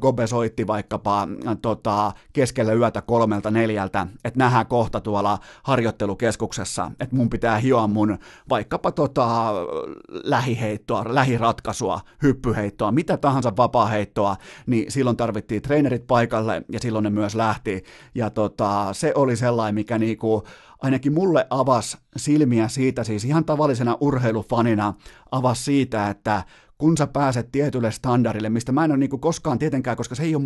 Gobe 0.00 0.26
soitti 0.26 0.66
vaikkapa 0.66 1.28
tota, 1.62 2.12
keskellä 2.32 2.72
yötä 2.72 3.02
kolmelta 3.02 3.50
neljältä, 3.50 4.06
että 4.24 4.38
nähdään 4.38 4.66
kohta 4.66 5.00
tuolla 5.00 5.38
harjoittelukeskuksessa, 5.62 6.90
että 7.00 7.16
mun 7.16 7.30
pitää 7.30 7.58
hioa 7.58 7.86
mun 7.86 8.18
vaikkapa 8.48 8.92
tota, 8.92 9.52
lähiheittoa, 10.08 11.04
lähiratkaisua, 11.08 12.00
hyppyheittoa, 12.22 12.92
mitä 12.92 13.16
tahansa 13.16 13.52
vapaaheittoa, 13.56 14.36
niin 14.66 14.92
silloin 14.92 15.16
tarvittiin 15.16 15.62
treenerit 15.62 16.06
paikalle 16.06 16.62
ja 16.72 16.80
silloin 16.80 17.02
ne 17.02 17.10
myös 17.10 17.34
lähti. 17.34 17.84
Ja 18.14 18.30
tota, 18.30 18.88
se 18.92 19.12
oli 19.14 19.36
sellainen, 19.36 19.74
mikä 19.74 19.98
niinku, 19.98 20.42
ainakin 20.82 21.12
mulle 21.12 21.46
avasi 21.50 21.98
silmiä 22.16 22.68
siitä, 22.68 23.04
siis 23.04 23.24
ihan 23.24 23.44
tavallisena 23.44 23.96
urheilufanina 24.00 24.94
avasi 25.30 25.64
siitä, 25.64 26.08
että 26.08 26.42
kun 26.82 26.96
sä 26.96 27.06
pääset 27.06 27.52
tietylle 27.52 27.92
standardille, 27.92 28.48
mistä 28.48 28.72
mä 28.72 28.84
en 28.84 28.90
ole 28.90 28.98
niin 28.98 29.20
koskaan 29.20 29.58
tietenkään, 29.58 29.96
koska 29.96 30.14
se 30.14 30.22
ei 30.22 30.34
ole, 30.34 30.44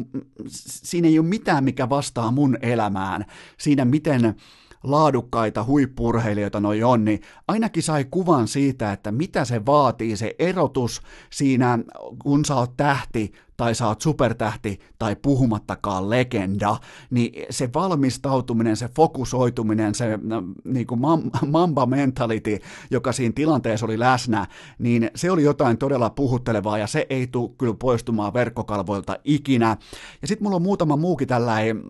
siinä 0.49 1.09
ei 1.09 1.19
ole 1.19 1.27
mitään, 1.27 1.65
mikä 1.65 1.89
vastaa 1.89 2.31
mun 2.31 2.59
elämään, 2.63 3.25
siinä 3.59 3.85
miten 3.85 4.35
laadukkaita 4.83 5.65
huippurheilijoita 5.65 6.61
noi 6.61 6.83
on, 6.83 7.05
niin 7.05 7.21
ainakin 7.49 7.83
sai 7.83 8.05
kuvan 8.11 8.49
siitä, 8.49 8.93
että 8.93 9.13
mitä 9.13 9.45
se 9.45 9.67
vaatii, 9.67 10.17
se 10.17 10.35
erotus 10.39 11.01
siinä, 11.31 11.79
kun 12.23 12.45
sä 12.45 12.55
oot 12.55 12.77
tähti 12.77 13.33
tai 13.57 13.75
sä 13.75 13.87
oot 13.87 14.01
supertähti 14.01 14.81
tai 14.99 15.17
puhumattakaan 15.17 16.11
legenda, 16.11 16.77
niin 17.11 17.47
se 17.51 17.71
valmistautuminen, 17.75 18.77
se 18.77 18.89
fokusoituminen, 18.89 19.95
se 19.95 20.19
no, 20.23 20.43
niin 20.65 20.87
kuin 20.87 21.01
mamba 21.47 21.87
mentality, 21.87 22.59
joka 22.91 23.13
siinä 23.13 23.33
tilanteessa 23.35 23.87
oli 23.87 23.99
läsnä, 23.99 24.47
niin 24.79 25.11
se 25.15 25.31
oli 25.31 25.43
jotain 25.43 25.79
todella 25.79 26.11
puhuttelevaa 26.11 26.79
ja 26.79 26.87
se 26.87 27.07
ei 27.11 27.27
tule 27.27 27.51
kyllä 27.59 27.75
poistumaan 27.75 28.35
verkkokalvoilta 28.35 29.19
ikinä. 29.25 29.77
Ja 30.23 30.29
sitten 30.29 30.45
mulla 30.45 30.57
on 30.57 30.63
muutama 30.63 30.97
muukin 30.97 31.29
tällainen 31.29 31.83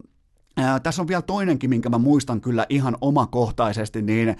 Ää, 0.58 0.80
tässä 0.80 1.02
on 1.02 1.08
vielä 1.08 1.22
toinenkin, 1.22 1.70
minkä 1.70 1.88
mä 1.88 1.98
muistan 1.98 2.40
kyllä 2.40 2.66
ihan 2.68 2.96
omakohtaisesti, 3.00 4.02
niin 4.02 4.28
ä, 4.28 4.36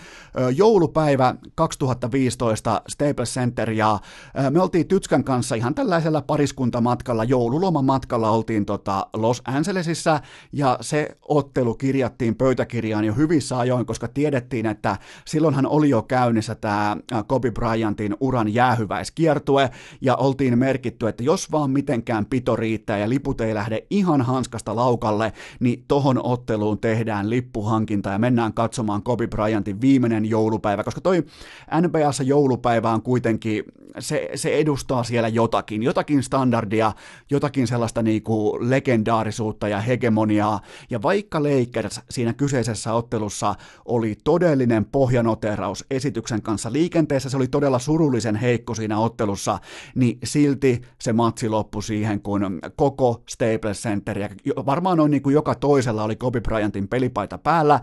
joulupäivä 0.57 1.35
2015 1.55 2.83
Staples 2.89 3.35
Center 3.35 3.71
ja 3.71 3.99
ä, 4.45 4.51
me 4.51 4.61
oltiin 4.63 4.89
Tytskän 4.89 5.25
kanssa 5.25 5.55
ihan 5.55 5.75
tällaisella 5.75 6.23
pariskuntamatkalla, 6.23 7.25
joululomamatkalla 7.25 8.31
oltiin 8.31 8.67
tota 8.67 9.07
Los 9.13 9.43
Angelesissa 9.45 10.21
ja 10.53 10.79
se 10.81 11.17
ottelu 11.23 11.75
kirjattiin 11.75 12.35
pöytäkirjaan 12.35 13.05
jo 13.05 13.15
hyvissä 13.15 13.59
ajoin, 13.59 13.87
koska 13.87 14.09
tiedettiin, 14.09 14.67
että 14.67 14.97
silloinhan 15.27 15.67
oli 15.67 15.91
jo 15.91 16.03
käynnissä 16.03 16.55
tämä 16.55 16.97
Kobe 17.27 17.51
Bryantin 17.51 18.17
uran 18.21 18.55
jäähyväiskiertue 18.55 19.71
ja 20.01 20.17
oltiin 20.17 20.59
merkitty, 20.59 21.09
että 21.09 21.23
jos 21.23 21.53
vaan 21.53 21.71
mitenkään 21.71 22.27
pito 22.27 22.57
riittää 22.57 22.99
ja 22.99 23.09
liput 23.09 23.41
ei 23.41 23.55
lähde 23.55 23.87
ihan 23.91 24.23
hanskasta 24.23 24.77
laukalle, 24.77 25.33
niin 25.61 25.85
tohon 25.89 26.06
tohon 26.07 26.33
otteluun 26.33 26.79
tehdään 26.79 27.31
lippuhankinta 27.31 28.11
ja 28.11 28.19
mennään 28.19 28.53
katsomaan 28.53 29.03
Kobe 29.03 29.27
Bryantin 29.27 29.81
viimeinen 29.81 30.25
joulupäivä, 30.25 30.85
koska 30.85 31.01
toi 31.01 31.25
NBAssa 31.81 32.23
joulupäivä 32.23 32.91
on 32.91 33.03
kuitenkin, 33.03 33.65
se, 33.99 34.31
se 34.35 34.55
edustaa 34.55 35.05
siellä 35.05 35.29
jotakin, 35.29 35.83
jotakin 35.83 36.23
standardia, 36.23 36.93
jotakin 37.31 37.67
sellaista 37.67 38.03
niinku 38.03 38.59
legendaarisuutta 38.61 39.69
ja 39.69 39.81
hegemoniaa, 39.81 40.61
ja 40.91 41.03
vaikka 41.03 41.43
Lakers 41.43 42.01
siinä 42.11 42.33
kyseisessä 42.33 42.93
ottelussa 42.93 43.55
oli 43.85 44.17
todellinen 44.25 44.85
pohjanoteraus 44.85 45.85
esityksen 45.91 46.43
kanssa 46.43 46.73
liikenteessä, 46.73 47.31
se 47.31 47.37
oli 47.37 47.49
todella 47.49 47.79
surullisen 47.79 48.37
heikko 48.37 48.75
siinä 48.75 48.99
ottelussa, 48.99 49.59
niin 49.95 50.19
silti 50.25 50.83
se 51.01 51.13
matsi 51.13 51.49
loppui 51.49 51.83
siihen, 51.83 52.21
kun 52.21 52.61
koko 52.77 53.23
Staples 53.29 53.83
Center, 53.83 54.19
ja 54.19 54.29
varmaan 54.67 55.01
on 55.01 55.11
niin 55.11 55.23
kuin 55.23 55.35
joka 55.35 55.55
toisella 55.55 55.96
oli 56.03 56.17
Kobe 56.17 56.41
Bryantin 56.41 56.89
pelipaita 56.89 57.39
päällä, 57.39 57.81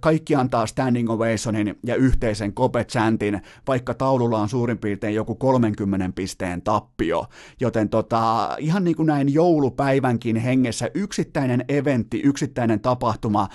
kaikki 0.00 0.34
antaa 0.34 0.66
standing 0.66 1.10
ovationin 1.10 1.78
ja 1.82 1.94
yhteisen 1.94 2.52
Kobe 2.52 2.84
chantin, 2.84 3.42
vaikka 3.66 3.94
taululla 3.94 4.38
on 4.38 4.48
suurin 4.48 4.78
piirtein 4.78 5.14
joku 5.14 5.34
30 5.34 6.10
pisteen 6.14 6.62
tappio, 6.62 7.26
joten 7.60 7.88
tota, 7.88 8.48
ihan 8.58 8.84
niin 8.84 8.96
kuin 8.96 9.06
näin 9.06 9.34
joulupäivänkin 9.34 10.36
hengessä 10.36 10.90
yksittäinen 10.94 11.64
eventti, 11.68 12.20
yksittäinen 12.24 12.80
tapahtuma 12.80 13.48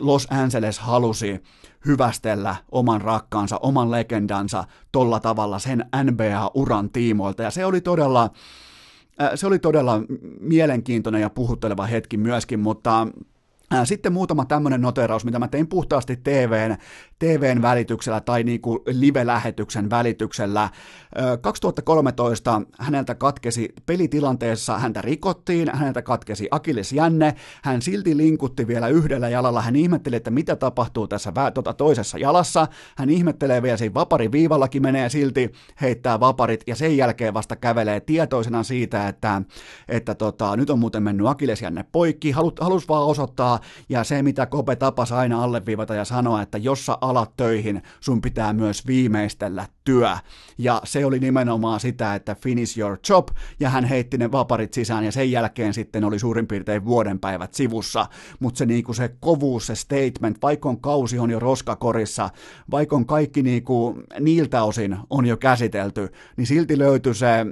Los 0.00 0.26
Angeles 0.30 0.78
halusi 0.78 1.42
hyvästellä 1.86 2.56
oman 2.72 3.00
rakkaansa, 3.00 3.58
oman 3.62 3.90
legendansa 3.90 4.64
tolla 4.92 5.20
tavalla 5.20 5.58
sen 5.58 5.84
NBA-uran 6.04 6.90
tiimoilta, 6.90 7.42
ja 7.42 7.50
se 7.50 7.64
oli 7.64 7.80
todella, 7.80 8.30
se 9.34 9.46
oli 9.46 9.58
todella 9.58 10.02
mielenkiintoinen 10.40 11.20
ja 11.20 11.30
puhutteleva 11.30 11.86
hetki 11.86 12.16
myöskin, 12.16 12.60
mutta 12.60 13.06
sitten 13.84 14.12
muutama 14.12 14.44
tämmöinen 14.44 14.80
noteraus, 14.80 15.24
mitä 15.24 15.38
mä 15.38 15.48
tein 15.48 15.68
puhtaasti 15.68 16.16
TVn, 16.16 16.76
TVn 17.18 17.62
välityksellä 17.62 18.20
tai 18.20 18.42
niinku 18.42 18.82
live-lähetyksen 18.86 19.90
välityksellä. 19.90 20.68
2013 21.40 22.62
häneltä 22.78 23.14
katkesi 23.14 23.68
pelitilanteessa, 23.86 24.78
häntä 24.78 25.02
rikottiin, 25.02 25.70
häneltä 25.74 26.02
katkesi 26.02 26.48
Akilles 26.50 26.92
Jänne, 26.92 27.34
hän 27.62 27.82
silti 27.82 28.16
linkutti 28.16 28.66
vielä 28.66 28.88
yhdellä 28.88 29.28
jalalla, 29.28 29.62
hän 29.62 29.76
ihmetteli, 29.76 30.16
että 30.16 30.30
mitä 30.30 30.56
tapahtuu 30.56 31.08
tässä 31.08 31.30
vä- 31.30 31.50
tota, 31.50 31.74
toisessa 31.74 32.18
jalassa, 32.18 32.66
hän 32.96 33.10
ihmettelee 33.10 33.62
vielä 33.62 33.76
siinä 33.76 33.94
vapariviivallakin 33.94 34.82
menee 34.82 35.08
silti, 35.08 35.52
heittää 35.80 36.20
vaparit 36.20 36.62
ja 36.66 36.76
sen 36.76 36.96
jälkeen 36.96 37.34
vasta 37.34 37.56
kävelee 37.56 38.00
tietoisena 38.00 38.62
siitä, 38.62 39.08
että, 39.08 39.42
että 39.88 40.14
tota, 40.14 40.56
nyt 40.56 40.70
on 40.70 40.78
muuten 40.78 41.02
mennyt 41.02 41.26
Akilles 41.26 41.62
Jänne 41.62 41.84
poikki, 41.92 42.30
halus, 42.30 42.52
halus 42.60 42.88
vaan 42.88 43.06
osoittaa, 43.06 43.60
ja 43.88 44.04
se 44.04 44.22
mitä 44.22 44.46
Kope 44.46 44.76
tapas 44.76 45.12
aina 45.12 45.44
alleviivata 45.44 45.94
ja 45.94 46.04
sanoa, 46.04 46.42
että 46.42 46.58
jos 46.58 46.86
sä 46.86 46.98
alat 47.00 47.36
töihin, 47.36 47.82
sun 48.00 48.20
pitää 48.20 48.52
myös 48.52 48.86
viimeistellä 48.86 49.66
työ. 49.84 50.10
Ja 50.58 50.80
se 50.84 51.06
oli 51.06 51.18
nimenomaan 51.18 51.80
sitä, 51.80 52.14
että 52.14 52.34
finish 52.34 52.78
your 52.78 52.98
job, 53.08 53.28
ja 53.60 53.70
hän 53.70 53.84
heitti 53.84 54.18
ne 54.18 54.32
vaparit 54.32 54.72
sisään, 54.72 55.04
ja 55.04 55.12
sen 55.12 55.30
jälkeen 55.30 55.74
sitten 55.74 56.04
oli 56.04 56.18
suurin 56.18 56.46
piirtein 56.46 56.84
vuoden 56.84 57.18
päivät 57.18 57.54
sivussa. 57.54 58.06
Mutta 58.40 58.58
se, 58.58 58.66
niinku, 58.66 58.94
se 58.94 59.10
kovuus, 59.20 59.66
se 59.66 59.74
statement, 59.74 60.42
vaikka 60.42 60.68
on 60.68 60.80
kausi 60.80 61.18
on 61.18 61.30
jo 61.30 61.38
roskakorissa, 61.38 62.30
vaikka 62.70 62.96
on 62.96 63.06
kaikki 63.06 63.42
niinku, 63.42 63.98
niiltä 64.20 64.62
osin 64.62 64.96
on 65.10 65.26
jo 65.26 65.36
käsitelty, 65.36 66.08
niin 66.36 66.46
silti 66.46 66.78
löytyi 66.78 67.14
se 67.14 67.46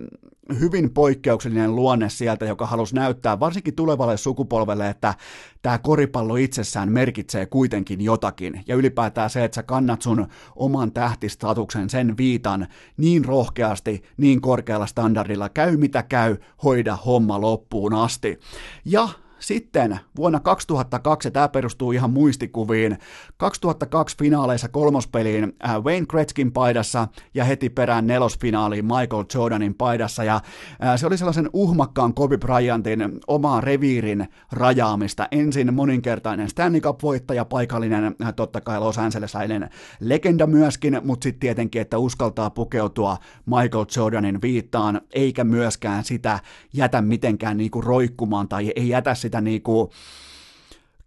hyvin 0.58 0.90
poikkeuksellinen 0.90 1.76
luonne 1.76 2.08
sieltä, 2.08 2.44
joka 2.44 2.66
halusi 2.66 2.94
näyttää 2.94 3.40
varsinkin 3.40 3.74
tulevalle 3.74 4.16
sukupolvelle, 4.16 4.88
että 4.88 5.14
tämä 5.62 5.78
koripallo 5.78 6.36
itsessään 6.36 6.92
merkitsee 6.92 7.46
kuitenkin 7.46 8.00
jotakin. 8.00 8.64
Ja 8.66 8.76
ylipäätään 8.76 9.30
se, 9.30 9.44
että 9.44 9.54
sä 9.54 9.62
kannat 9.62 10.02
sun 10.02 10.26
oman 10.56 10.92
tähtistatuksen, 10.92 11.90
sen 11.90 12.16
viitan 12.16 12.66
niin 12.96 13.24
rohkeasti, 13.24 14.02
niin 14.16 14.40
korkealla 14.40 14.86
standardilla, 14.86 15.48
käy 15.48 15.76
mitä 15.76 16.02
käy, 16.02 16.36
hoida 16.64 16.96
homma 16.96 17.40
loppuun 17.40 17.94
asti. 17.94 18.40
Ja 18.84 19.08
sitten 19.40 20.00
vuonna 20.16 20.40
2002, 20.40 21.26
ja 21.26 21.32
tämä 21.32 21.48
perustuu 21.48 21.92
ihan 21.92 22.10
muistikuviin, 22.10 22.98
2002 23.36 24.16
finaaleissa 24.18 24.68
kolmospeliin 24.68 25.56
äh, 25.64 25.82
Wayne 25.82 26.06
Gretzkin 26.06 26.52
paidassa 26.52 27.08
ja 27.34 27.44
heti 27.44 27.70
perään 27.70 28.06
nelosfinaaliin 28.06 28.84
Michael 28.84 29.24
Jordanin 29.34 29.74
paidassa, 29.74 30.24
ja 30.24 30.34
äh, 30.34 30.96
se 30.96 31.06
oli 31.06 31.18
sellaisen 31.18 31.50
uhmakkaan 31.52 32.14
Kobe 32.14 32.38
Bryantin 32.38 33.20
omaa 33.26 33.60
reviirin 33.60 34.28
rajaamista. 34.52 35.28
Ensin 35.30 35.74
moninkertainen 35.74 36.48
Stanley 36.48 36.80
Cup-voittaja, 36.80 37.44
paikallinen 37.44 38.16
äh, 38.22 38.34
totta 38.36 38.60
kai 38.60 38.80
Los 38.80 38.98
Angelesilainen 38.98 39.70
legenda 40.00 40.46
myöskin, 40.46 41.00
mutta 41.04 41.24
sitten 41.24 41.40
tietenkin, 41.40 41.82
että 41.82 41.98
uskaltaa 41.98 42.50
pukeutua 42.50 43.16
Michael 43.46 43.86
Jordanin 43.96 44.42
viittaan, 44.42 45.00
eikä 45.12 45.44
myöskään 45.44 46.04
sitä 46.04 46.38
jätä 46.72 47.02
mitenkään 47.02 47.56
niinku 47.56 47.80
roikkumaan 47.80 48.48
tai 48.48 48.72
ei 48.76 48.88
jätä 48.88 49.14
sitä 49.14 49.29
sitä 49.30 49.40
niinku 49.40 49.90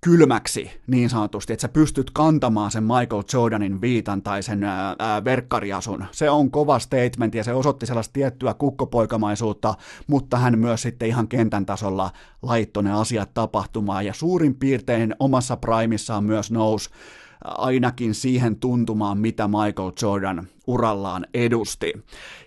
kylmäksi 0.02 0.72
niin 0.88 1.10
sanotusti, 1.10 1.54
että 1.54 1.62
sä 1.62 1.70
pystyt 1.70 2.12
kantamaan 2.12 2.72
sen 2.72 2.84
Michael 2.84 3.24
Jordanin 3.34 3.82
viitan 3.82 4.22
tai 4.22 4.44
sen 4.44 4.64
ää, 4.64 4.96
ää, 5.00 5.24
verkkariasun. 5.24 6.06
Se 6.12 6.30
on 6.30 6.52
kova 6.52 6.80
statement 6.80 7.36
ja 7.36 7.44
se 7.44 7.54
osoitti 7.54 7.86
sellaista 7.86 8.14
tiettyä 8.14 8.54
kukkopoikamaisuutta, 8.54 9.74
mutta 10.08 10.38
hän 10.38 10.60
myös 10.60 10.82
sitten 10.82 11.08
ihan 11.08 11.28
kentän 11.28 11.66
tasolla 11.66 12.12
laittoi 12.42 12.84
ne 12.84 12.94
asiat 12.94 13.34
tapahtumaan 13.34 14.06
ja 14.06 14.14
suurin 14.14 14.56
piirtein 14.56 15.16
omassa 15.20 15.58
primissaan 15.58 16.24
myös 16.24 16.52
nousi 16.52 16.90
ainakin 17.44 18.16
siihen 18.16 18.56
tuntumaan, 18.56 19.18
mitä 19.18 19.48
Michael 19.48 19.92
Jordan 20.02 20.48
urallaan 20.68 21.26
edusti. 21.34 21.94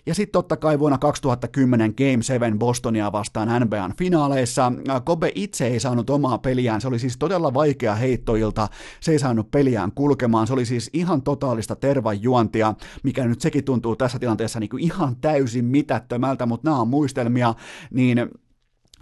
Ja 0.05 0.15
sitten 0.15 0.31
totta 0.31 0.57
kai 0.57 0.79
vuonna 0.79 0.97
2010 0.97 1.93
Game 1.97 2.23
7 2.23 2.59
Bostonia 2.59 3.11
vastaan 3.11 3.61
NBAn 3.61 3.93
finaaleissa. 3.97 4.71
Kobe 5.03 5.31
itse 5.35 5.67
ei 5.67 5.79
saanut 5.79 6.09
omaa 6.09 6.37
peliään, 6.37 6.81
se 6.81 6.87
oli 6.87 6.99
siis 6.99 7.17
todella 7.17 7.53
vaikea 7.53 7.95
heittoilta, 7.95 8.67
se 8.99 9.11
ei 9.11 9.19
saanut 9.19 9.51
peliään 9.51 9.91
kulkemaan, 9.91 10.47
se 10.47 10.53
oli 10.53 10.65
siis 10.65 10.89
ihan 10.93 11.21
totaalista 11.21 11.75
tervajuontia, 11.75 12.73
mikä 13.03 13.25
nyt 13.25 13.41
sekin 13.41 13.63
tuntuu 13.63 13.95
tässä 13.95 14.19
tilanteessa 14.19 14.59
niin 14.59 14.69
kuin 14.69 14.83
ihan 14.83 15.15
täysin 15.15 15.65
mitättömältä, 15.65 16.45
mutta 16.45 16.69
nämä 16.69 16.81
on 16.81 16.87
muistelmia, 16.87 17.53
niin 17.91 18.29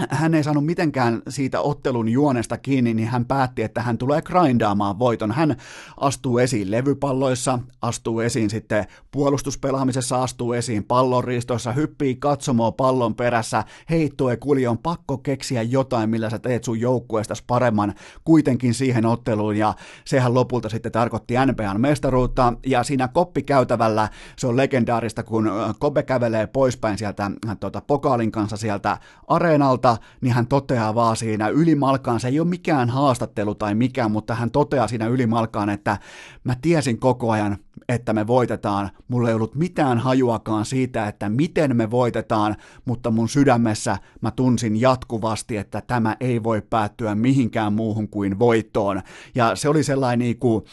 hän 0.10 0.34
ei 0.34 0.44
saanut 0.44 0.66
mitenkään 0.66 1.22
siitä 1.30 1.62
ottelun 1.62 2.10
juonesta 2.10 2.58
kiinni, 2.58 2.94
niin 2.94 3.08
hän 3.08 3.26
päätti, 3.26 3.62
että 3.62 3.82
hän 3.82 3.98
tulee 3.98 4.22
grindaamaan 4.22 5.00
voiton. 5.00 5.32
Hän 5.32 5.56
astuu 5.98 6.38
esiin 6.38 6.72
levypalloissa, 6.72 7.60
astuu 7.82 8.20
esiin 8.20 8.50
sitten 8.50 8.86
puolustuspelaamisessa, 9.12 10.24
astuu 10.24 10.54
esiin 10.54 10.84
pallonriistoissa, 10.84 11.72
hyppii 11.72 12.16
katsomoa 12.16 12.72
pallon 12.72 13.16
perässä, 13.16 13.64
heittue 13.90 14.38
kuli, 14.38 14.68
on 14.68 14.78
pakko 14.78 15.18
keksiä 15.18 15.62
jotain, 15.62 16.10
millä 16.10 16.30
sä 16.30 16.40
teet 16.40 16.64
sun 16.64 16.80
joukkueesta 16.80 17.34
paremman 17.48 17.94
kuitenkin 18.24 18.74
siihen 18.74 19.06
otteluun, 19.06 19.58
ja 19.58 19.74
sehän 20.06 20.34
lopulta 20.34 20.70
sitten 20.70 20.92
tarkoitti 20.92 21.34
NBAn 21.46 21.82
mestaruutta, 21.82 22.54
ja 22.66 22.84
siinä 22.84 23.08
koppikäytävällä 23.08 24.10
se 24.38 24.48
on 24.48 24.58
legendaarista, 24.58 25.24
kun 25.24 25.52
Kobe 25.80 26.04
kävelee 26.04 26.48
poispäin 26.48 26.98
sieltä 26.98 27.32
tuota, 27.60 27.82
pokaalin 27.82 28.32
kanssa 28.32 28.58
sieltä 28.58 28.98
areenalta, 29.28 29.85
tota, 29.86 30.02
niin 30.21 30.34
hän 30.34 30.48
toteaa 30.48 30.95
vaan 30.95 31.17
siinä 31.17 31.48
ylimalkaan, 31.48 32.19
se 32.19 32.28
ei 32.28 32.39
ole 32.39 32.48
mikään 32.48 32.89
haastattelu 32.89 33.56
tai 33.56 33.76
mikään, 33.76 34.12
mutta 34.12 34.36
hän 34.36 34.52
toteaa 34.52 34.88
siinä 34.88 35.08
ylimalkaan, 35.08 35.69
että 35.69 35.98
mä 36.43 36.56
tiesin 36.62 37.00
koko 37.00 37.32
ajan, 37.32 37.58
että 37.89 38.13
me 38.13 38.28
voitetaan, 38.28 38.89
mulla 39.08 39.30
ei 39.30 39.36
ollut 39.36 39.56
mitään 39.56 39.98
hajuakaan 39.98 40.65
siitä, 40.65 41.08
että 41.08 41.30
miten 41.30 41.78
me 41.78 41.91
voitetaan, 41.91 42.56
mutta 42.86 43.12
mun 43.12 43.30
sydämessä 43.30 43.98
mä 44.21 44.32
tunsin 44.32 44.82
jatkuvasti, 44.82 45.58
että 45.58 45.82
tämä 45.82 46.17
ei 46.19 46.43
voi 46.43 46.62
päättyä 46.69 47.15
mihinkään 47.15 47.74
muuhun 47.74 48.10
kuin 48.10 48.39
voittoon. 48.39 49.02
Ja 49.36 49.56
se 49.56 49.69
oli 49.69 49.84
sellainen 49.84 50.19
niin 50.19 50.39
kuin, 50.39 50.63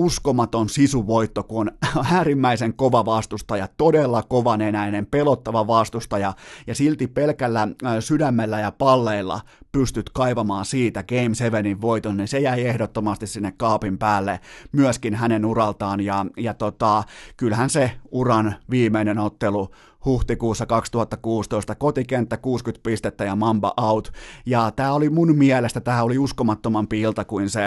uskomaton 0.00 0.68
sisuvoitto, 0.68 1.42
kun 1.42 1.70
on 1.96 2.04
äärimmäisen 2.12 2.74
kova 2.74 3.04
vastustaja, 3.04 3.68
todella 3.76 4.22
kovanenäinen, 4.22 5.06
pelottava 5.06 5.66
vastustaja, 5.66 6.32
ja 6.66 6.74
silti 6.74 7.06
pelkällä 7.06 7.68
sydämellä 8.00 8.60
ja 8.60 8.72
palleilla 8.72 9.40
pystyt 9.72 10.10
kaivamaan 10.10 10.64
siitä 10.64 11.02
Game 11.02 11.34
7 11.34 11.80
voiton, 11.80 12.16
niin 12.16 12.28
se 12.28 12.38
jäi 12.38 12.66
ehdottomasti 12.66 13.26
sinne 13.26 13.52
kaapin 13.56 13.98
päälle 13.98 14.40
myöskin 14.72 15.14
hänen 15.14 15.44
uraltaan, 15.44 16.00
ja, 16.00 16.26
ja 16.36 16.54
tota, 16.54 17.04
kyllähän 17.36 17.70
se 17.70 17.92
uran 18.10 18.54
viimeinen 18.70 19.18
ottelu 19.18 19.70
huhtikuussa 20.04 20.66
2016, 20.66 21.74
kotikenttä 21.74 22.36
60 22.36 22.82
pistettä 22.82 23.24
ja 23.24 23.36
Mamba 23.36 23.74
out, 23.76 24.12
ja 24.46 24.70
tämä 24.76 24.92
oli 24.92 25.10
mun 25.10 25.36
mielestä, 25.36 25.80
tämä 25.80 26.02
oli 26.02 26.18
uskomattomampi 26.18 27.00
ilta 27.00 27.24
kuin 27.24 27.50
se 27.50 27.60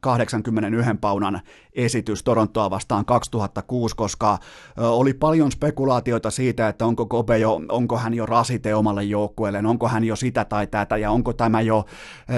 81 0.00 0.90
äh, 0.90 0.96
paunan 1.00 1.40
esitys 1.72 2.22
Torontoa 2.22 2.70
vastaan 2.70 3.04
2006, 3.04 3.96
koska 3.96 4.38
oli 4.76 5.14
paljon 5.14 5.52
spekulaatioita 5.52 6.30
siitä, 6.30 6.68
että 6.68 6.86
onko 6.86 7.06
Kobe 7.06 7.38
jo, 7.38 7.60
onko 7.68 7.98
hän 7.98 8.14
jo 8.14 8.26
rasite 8.26 8.74
omalle 8.74 9.04
joukkueelleen, 9.04 9.66
onko 9.66 9.88
hän 9.88 10.04
jo 10.04 10.16
sitä 10.16 10.44
tai 10.44 10.66
tätä, 10.66 10.96
ja 10.96 11.10
onko 11.10 11.32
tämä 11.32 11.60
jo 11.60 11.84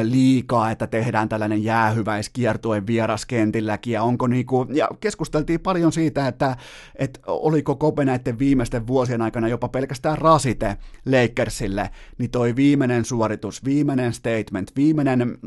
liikaa, 0.02 0.70
että 0.70 0.86
tehdään 0.86 1.28
tällainen 1.28 1.64
jäähyväiskiertue 1.64 2.86
vieraskentilläkin, 2.86 3.92
ja 3.92 4.02
onko 4.02 4.26
niinku, 4.26 4.66
ja 4.72 4.88
keskusteltiin 5.00 5.60
paljon 5.60 5.92
siitä, 5.92 6.28
että, 6.28 6.56
että 6.96 7.20
oliko 7.26 7.76
Kobe 7.76 8.04
näiden 8.04 8.38
viimeisten 8.38 8.86
vuosien 8.86 9.22
aikana 9.26 9.48
jopa 9.48 9.68
pelkästään 9.68 10.18
rasite 10.18 10.76
Lakersille, 11.06 11.90
niin 12.18 12.30
toi 12.30 12.56
viimeinen 12.56 13.04
suoritus, 13.04 13.64
viimeinen 13.64 14.12
statement, 14.12 14.72
viimeinen 14.76 15.38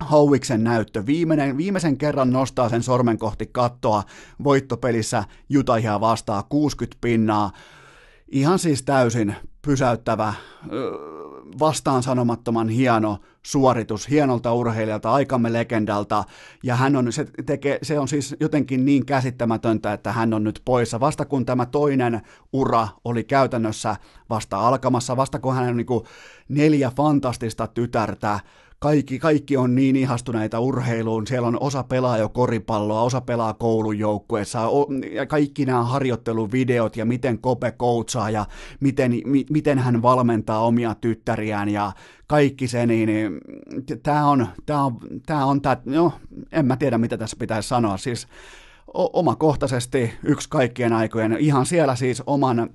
Hauiksen 0.00 0.64
näyttö. 0.64 1.06
Viimeinen, 1.06 1.56
viimeisen 1.56 1.98
kerran 1.98 2.30
nostaa 2.30 2.68
sen 2.68 2.82
sormen 2.82 3.18
kohti 3.18 3.46
kattoa 3.46 4.02
voittopelissä 4.44 5.24
Jutahia 5.48 6.00
vastaa 6.00 6.42
60 6.42 6.98
pinnaa. 7.00 7.52
Ihan 8.34 8.58
siis 8.58 8.82
täysin 8.82 9.34
pysäyttävä, 9.62 10.34
vastaan 11.58 12.02
sanomattoman 12.02 12.68
hieno 12.68 13.18
suoritus 13.42 14.10
hienolta 14.10 14.52
urheilijalta, 14.52 15.12
aikamme 15.12 15.52
legendalta, 15.52 16.24
ja 16.62 16.76
hän 16.76 16.96
on, 16.96 17.12
se, 17.12 17.26
tekee, 17.46 17.78
se 17.82 17.98
on 17.98 18.08
siis 18.08 18.36
jotenkin 18.40 18.84
niin 18.84 19.06
käsittämätöntä, 19.06 19.92
että 19.92 20.12
hän 20.12 20.34
on 20.34 20.44
nyt 20.44 20.62
poissa, 20.64 21.00
vasta 21.00 21.24
kun 21.24 21.46
tämä 21.46 21.66
toinen 21.66 22.22
ura 22.52 22.88
oli 23.04 23.24
käytännössä 23.24 23.96
vasta 24.30 24.68
alkamassa, 24.68 25.16
vasta 25.16 25.38
kun 25.38 25.54
hän 25.54 25.68
on 25.68 25.76
niin 25.76 25.86
neljä 26.48 26.92
fantastista 26.96 27.66
tytärtä, 27.66 28.40
kaikki, 28.78 29.18
kaikki 29.18 29.56
on 29.56 29.74
niin 29.74 29.96
ihastuneita 29.96 30.60
urheiluun, 30.60 31.26
siellä 31.26 31.48
on 31.48 31.58
osa 31.60 31.82
pelaa 31.82 32.18
jo 32.18 32.28
koripalloa, 32.28 33.02
osa 33.02 33.20
pelaa 33.20 33.54
koulujoukkueessa, 33.54 34.68
ja 35.12 35.26
kaikki 35.26 35.64
nämä 35.64 35.84
harjoitteluvideot 35.84 36.96
ja 36.96 37.04
miten 37.04 37.38
Kope 37.38 37.70
koutsaa 37.70 38.30
ja 38.30 38.46
miten, 38.80 39.12
mi, 39.24 39.46
miten 39.50 39.78
hän 39.78 40.02
valmentaa 40.02 40.64
omia 40.64 40.94
tyttäriään 40.94 41.68
ja 41.68 41.92
kaikki 42.26 42.68
se, 42.68 42.86
niin, 42.86 43.06
niin 43.06 43.40
tämä 44.02 44.30
on, 44.30 44.46
tämä 44.66 44.84
on, 44.84 45.00
tämä 45.26 45.44
on, 45.44 45.62
tämä, 45.62 45.76
no, 45.84 46.12
en 46.52 46.66
mä 46.66 46.76
tiedä 46.76 46.98
mitä 46.98 47.18
tässä 47.18 47.36
pitäisi 47.40 47.68
sanoa, 47.68 47.96
siis 47.96 48.28
omakohtaisesti 48.94 50.12
yksi 50.22 50.48
kaikkien 50.48 50.92
aikojen, 50.92 51.36
ihan 51.38 51.66
siellä 51.66 51.96
siis 51.96 52.22
oman 52.26 52.70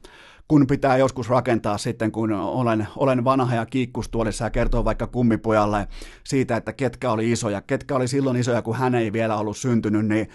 kun 0.50 0.68
pitää 0.68 0.98
joskus 0.98 1.30
rakentaa 1.30 1.78
sitten, 1.78 2.12
kun 2.12 2.32
olen, 2.32 2.88
olen 2.96 3.24
vanha 3.24 3.56
ja 3.56 3.66
kiikkustuolissa 3.66 4.46
ja 4.46 4.50
kertoo 4.50 4.86
vaikka 4.86 5.08
kummipojalle 5.08 5.88
siitä, 6.24 6.58
että 6.58 6.74
ketkä 6.74 7.12
oli 7.12 7.32
isoja, 7.32 7.62
ketkä 7.62 7.96
oli 7.96 8.08
silloin 8.08 8.38
isoja, 8.38 8.62
kun 8.62 8.76
hän 8.76 8.96
ei 8.96 9.14
vielä 9.14 9.38
ollut 9.38 9.58
syntynyt, 9.58 10.06
niin 10.06 10.30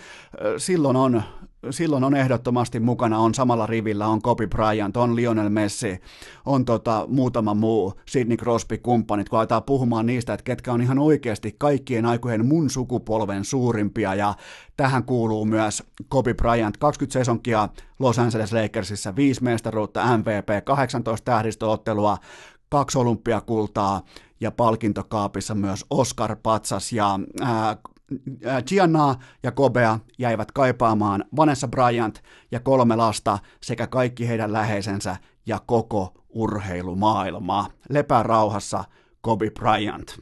silloin 0.56 0.96
on 0.96 1.22
silloin 1.70 2.04
on 2.04 2.16
ehdottomasti 2.16 2.80
mukana, 2.80 3.18
on 3.18 3.34
samalla 3.34 3.66
rivillä, 3.66 4.06
on 4.06 4.22
Kobe 4.22 4.46
Bryant, 4.46 4.96
on 4.96 5.16
Lionel 5.16 5.48
Messi, 5.48 6.00
on 6.46 6.64
tota, 6.64 7.06
muutama 7.08 7.54
muu 7.54 7.94
Sidney 8.06 8.36
Crosby-kumppanit, 8.36 9.28
kun 9.28 9.38
aletaan 9.38 9.62
puhumaan 9.62 10.06
niistä, 10.06 10.34
että 10.34 10.44
ketkä 10.44 10.72
on 10.72 10.82
ihan 10.82 10.98
oikeasti 10.98 11.54
kaikkien 11.58 12.06
aikojen 12.06 12.46
mun 12.46 12.70
sukupolven 12.70 13.44
suurimpia, 13.44 14.14
ja 14.14 14.34
tähän 14.76 15.04
kuuluu 15.04 15.44
myös 15.44 15.82
Kobe 16.08 16.34
Bryant, 16.34 16.76
20 16.76 17.12
sesonkia 17.12 17.68
Los 17.98 18.18
Angeles 18.18 18.52
Lakersissa, 18.52 19.16
5 19.16 19.42
mestaruutta, 19.42 20.18
MVP, 20.18 20.64
18 20.64 21.24
tähdistöottelua, 21.24 22.18
kaksi 22.68 22.98
olympiakultaa 22.98 24.02
ja 24.40 24.50
palkintokaapissa 24.50 25.54
myös 25.54 25.84
Oscar 25.90 26.36
Patsas. 26.42 26.92
Ja 26.92 27.18
ää, 27.40 27.76
Giannaa 28.66 29.18
ja 29.42 29.52
Kobea 29.52 29.98
jäivät 30.18 30.52
kaipaamaan 30.52 31.24
Vanessa 31.36 31.68
Bryant 31.68 32.22
ja 32.50 32.60
kolme 32.60 32.96
lasta 32.96 33.38
sekä 33.62 33.86
kaikki 33.86 34.28
heidän 34.28 34.52
läheisensä 34.52 35.16
ja 35.46 35.60
koko 35.66 36.14
urheilumaailma. 36.28 37.70
Lepää 37.88 38.22
rauhassa 38.22 38.84
Kobe 39.20 39.50
Bryant. 39.50 40.18